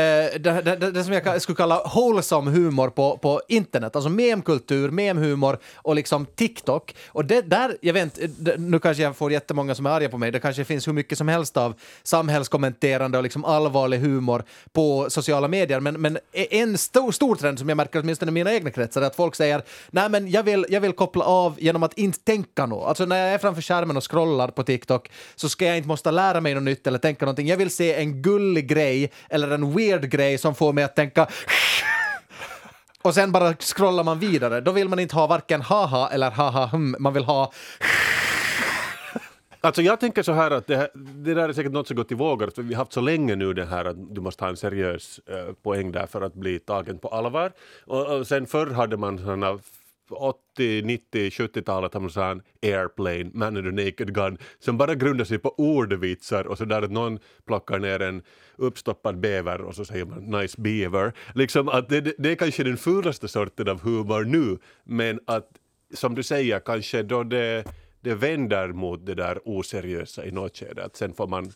[0.41, 5.59] det, det, det, som jag skulle kalla wholesome humor på, på internet, alltså memkultur, memhumor
[5.75, 6.95] och liksom TikTok.
[7.07, 10.19] Och det där, jag vet inte, nu kanske jag får jättemånga som är arga på
[10.19, 15.11] mig, det kanske finns hur mycket som helst av samhällskommenterande och liksom allvarlig humor på
[15.11, 18.55] sociala medier, men, men e- en stor, stor trend som jag märker åtminstone i mina
[18.55, 21.83] egna kretsar är att folk säger nej men jag vill, jag vill koppla av genom
[21.83, 22.89] att inte tänka något.
[22.89, 26.11] Alltså när jag är framför skärmen och scrollar på TikTok så ska jag inte måste
[26.11, 27.47] lära mig något nytt eller tänka någonting.
[27.47, 31.27] Jag vill se en gullig grej eller en weird grej som får mig att tänka
[33.03, 34.61] och sen bara scrollar man vidare.
[34.61, 36.97] Då vill man inte ha varken haha eller haha hum.
[36.99, 37.53] Man vill ha
[39.65, 42.15] Alltså jag tänker så här att det, det där är säkert något som gått i
[42.15, 44.57] vågor, för vi har haft så länge nu det här att du måste ha en
[44.57, 47.53] seriös eh, poäng där för att bli tagen på allvar.
[47.87, 49.59] Och, och sen förr hade man sådana
[50.11, 55.25] 80, 90, 70-talet har man sån airplane, man in the naked gun, som bara grundar
[55.25, 58.23] sig på ordvitsar och så där att någon plockar ner en
[58.57, 61.13] uppstoppad bäver och så säger man nice beaver.
[61.35, 65.49] Liksom att det, det är kanske den fulaste sorten av humor nu, men att
[65.95, 67.65] som du säger, kanske då det,
[68.01, 71.53] det vänder mot det där oseriösa i något skede, att sen får man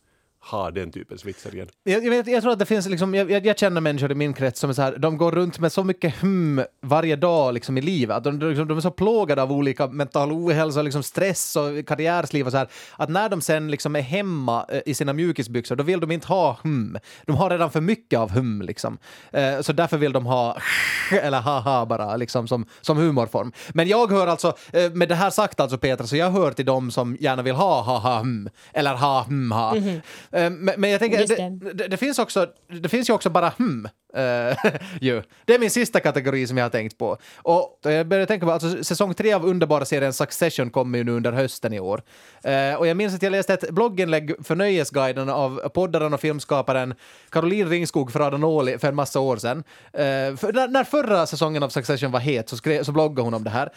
[0.50, 1.68] ha den typens vitsar igen.
[1.84, 4.34] Jag, jag, vet, jag tror att det finns, liksom, jag, jag, känner människor i min
[4.34, 7.78] krets som är så här, de går runt med så mycket hum varje dag liksom,
[7.78, 8.24] i livet.
[8.24, 12.52] De, de, de är så plågade av olika mental ohälsa, liksom stress och karriärsliv och
[12.52, 16.00] så här, att när de sen liksom är hemma eh, i sina mjukisbyxor, då vill
[16.00, 16.98] de inte ha hum.
[17.26, 18.98] De har redan för mycket av hum liksom.
[19.32, 20.56] Eh, så därför vill de ha
[21.22, 23.52] eller haha bara liksom som, som humorform.
[23.68, 26.66] Men jag hör alltså, eh, med det här sagt alltså Petra, så jag hör till
[26.66, 29.76] dem som gärna vill ha haha hum eller ha hum ha.
[29.76, 30.00] Mm -hmm.
[30.36, 32.46] Eh, men, men, jag tänker, det, det, det, finns också,
[32.82, 33.88] det finns ju också bara hmm.
[34.16, 34.56] Uh,
[35.00, 35.22] ju.
[35.44, 37.18] Det är min sista kategori som jag har tänkt på.
[37.36, 41.12] Och jag började tänka på, alltså, säsong tre av underbara serien Succession kommer ju nu
[41.12, 42.02] under hösten i år.
[42.46, 46.94] Uh, och jag minns att jag läste ett blogginlägg för Nöjesguiden av poddaren och filmskaparen
[47.30, 49.64] Caroline Ringskog Fradanoli för en massa år sedan.
[50.36, 53.44] För när, när, förra säsongen av Succession var het så, skrev, så bloggade hon om
[53.44, 53.70] det här.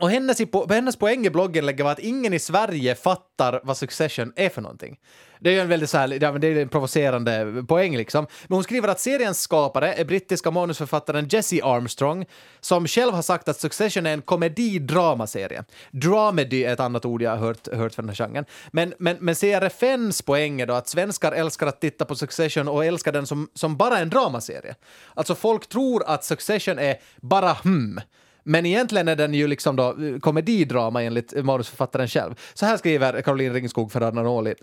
[0.00, 0.38] Och hennes,
[0.68, 4.62] hennes poäng i bloggen lägger var att ingen i Sverige fattar vad Succession är för
[4.62, 4.98] någonting.
[5.40, 8.26] Det är ju en väldigt så här, det är en provocerande poäng liksom.
[8.46, 12.26] Men hon skriver att seriens skapare är brittiska manusförfattaren Jesse Armstrong
[12.60, 15.64] som själv har sagt att Succession är en komedi-dramaserie.
[15.90, 18.44] Dramedy är ett annat ord jag har hört, hört för den här genren.
[18.70, 22.84] Men, men, men CRFNs poäng är då att svenskar älskar att titta på Succession och
[22.84, 24.74] älskar den som, som bara en dramaserie.
[25.14, 28.00] Alltså folk tror att Succession är bara hmm
[28.48, 32.34] men egentligen är den ju liksom då eh, komedidrama enligt manusförfattaren själv.
[32.54, 34.54] Så här skriver Caroline Ringskog för Arnoli.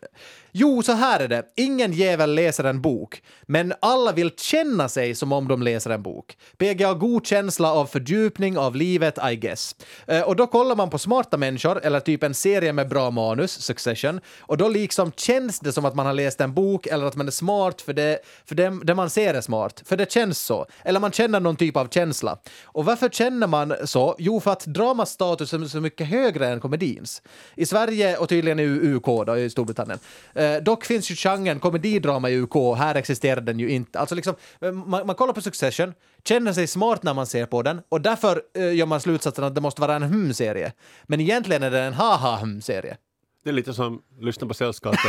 [0.52, 1.44] Jo, så här är det.
[1.56, 6.02] Ingen jävel läser en bok, men alla vill känna sig som om de läser en
[6.02, 6.38] bok.
[6.58, 9.76] PGA god känsla av fördjupning av livet, I guess.
[10.08, 13.62] Eh, och då kollar man på smarta människor, eller typ en serie med bra manus,
[13.62, 17.16] Succession, och då liksom känns det som att man har läst en bok eller att
[17.16, 20.40] man är smart för det, för det, det man ser är smart, för det känns
[20.40, 20.66] så.
[20.84, 22.38] Eller man känner någon typ av känsla.
[22.64, 24.15] Och varför känner man så?
[24.19, 27.21] Jo, för att dramas status är så mycket högre än komedins.
[27.55, 29.99] I Sverige och tydligen i UK, då, i Storbritannien.
[30.34, 33.99] Eh, dock finns ju genren komedidrama i UK, här existerar den ju inte.
[33.99, 37.61] Alltså liksom, eh, man, man kollar på Succession, känner sig smart när man ser på
[37.61, 40.71] den och därför eh, gör man slutsatsen att det måste vara en hum-serie.
[41.03, 42.97] Men egentligen är det en ha-ha-hum-serie.
[43.43, 44.99] Det är lite som lyssna på Sällskapet,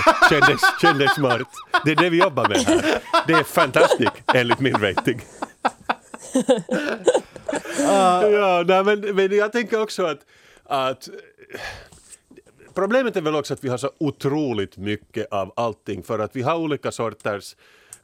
[0.80, 1.48] känn dig smart.
[1.84, 3.02] Det är det vi jobbar med här.
[3.26, 5.20] Det är fantastiskt enligt min rating.
[7.78, 10.20] ja, nej, men, men jag tänker också att,
[10.64, 11.08] att
[12.76, 16.42] Problemet är väl också att vi har så otroligt mycket av allting för att vi
[16.42, 17.56] har olika sorters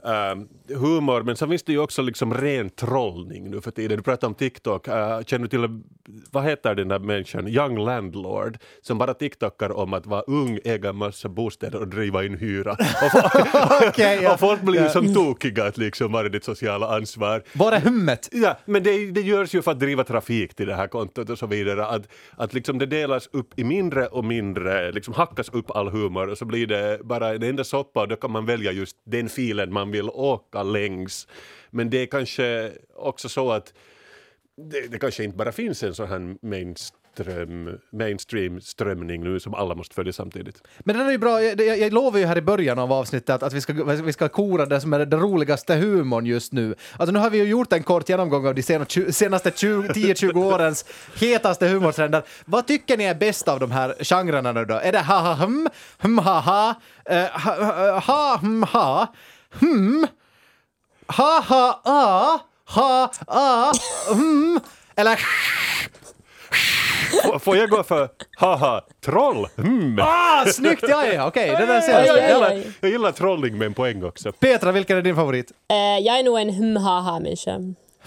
[0.04, 3.96] ehm, humor, men så finns det ju också liksom ren trollning nu för tiden.
[3.96, 4.94] Du pratar om TikTok, uh,
[5.26, 5.80] känner du till,
[6.30, 10.92] vad heter den där människan, Young Landlord, som bara TikTokar om att vara ung, äga
[10.92, 12.72] massa bostäder och driva in hyra.
[12.72, 14.32] Och, Okej, ja.
[14.34, 14.90] och folk blir ju Ja.
[14.90, 17.42] som tokiga att liksom, vad är ditt sociala ansvar?
[17.52, 18.28] Bara hummet.
[18.32, 21.38] Ja, men det, det görs ju för att driva trafik till det här kontot och
[21.38, 21.86] så vidare.
[21.86, 22.02] Att,
[22.36, 26.38] att liksom det delas upp i mindre och mindre, liksom hackas upp all humor och
[26.38, 29.72] så blir det bara en enda soppa och då kan man välja just den filen
[29.72, 31.28] man vill åka längs.
[31.70, 33.72] Men det är kanske också så att
[34.56, 39.74] det, det kanske inte bara finns en sån här mainstream, mainstream strömning nu som alla
[39.74, 40.62] måste följa samtidigt.
[40.80, 41.42] Men den är ju bra.
[41.42, 44.12] Jag, jag, jag lovar ju här i början av avsnittet att, att vi, ska, vi
[44.12, 46.74] ska kora det som är den roligaste humorn just nu.
[46.96, 50.84] Alltså nu har vi ju gjort en kort genomgång av de senaste, senaste 10-20 årens
[51.20, 52.22] hetaste humortrender.
[52.44, 54.74] Vad tycker ni är bäst av de här genrerna nu då?
[54.74, 55.68] Är det ha ha hum,
[55.98, 56.74] hum ha ha,
[57.32, 59.14] ha, ha, ha hum ha,
[59.60, 60.06] hum,
[61.06, 62.40] ha ha a,
[62.74, 63.72] ha a,
[64.08, 64.60] hum,
[64.96, 65.18] eller
[67.38, 69.46] Får- jag gå för haha, troll?
[69.58, 69.98] Mm.
[70.02, 72.28] ah, snyggt, ja ja, okej, det där ser Jag, jag.
[72.34, 74.32] Gillar, jag gillar trolling med en poäng också.
[74.32, 75.52] Petra, vilken är din favorit?
[75.70, 75.76] Eh,
[76.06, 77.58] jag är nog en hum-ha-ha-människa.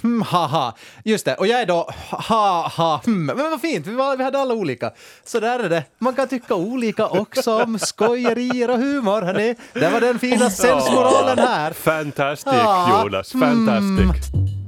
[0.06, 0.74] Hmm, haha.
[1.04, 3.26] Just det, och jag är då ha, ha, hmm.
[3.26, 4.92] Men vad fint, vi, var, vi hade alla olika.
[5.24, 5.84] Så där är det.
[6.00, 9.56] Man kan tycka olika också om skojerier och humor, hörni.
[9.74, 11.74] Det var den fina sensmoralen här.
[11.74, 14.65] Fantastic Ah, Jonas, fantastic.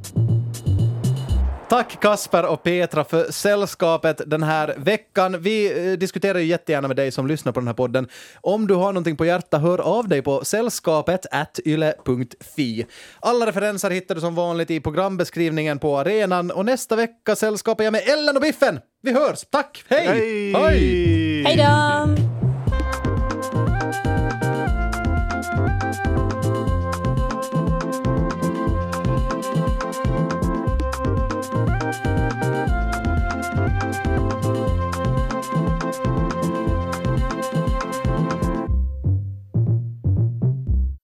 [1.69, 5.41] Tack Kasper och Petra för sällskapet den här veckan.
[5.41, 8.07] Vi eh, diskuterar ju jättegärna med dig som lyssnar på den här podden.
[8.41, 12.85] Om du har någonting på hjärta, hör av dig på sällskapet at yle.fi.
[13.19, 17.91] Alla referenser hittar du som vanligt i programbeskrivningen på arenan och nästa vecka sällskapar jag
[17.91, 18.79] med Ellen och Biffen.
[19.01, 19.45] Vi hörs!
[19.51, 19.83] Tack!
[19.87, 20.53] Hej!
[20.53, 21.43] Hej!
[21.43, 22.16] Hej då!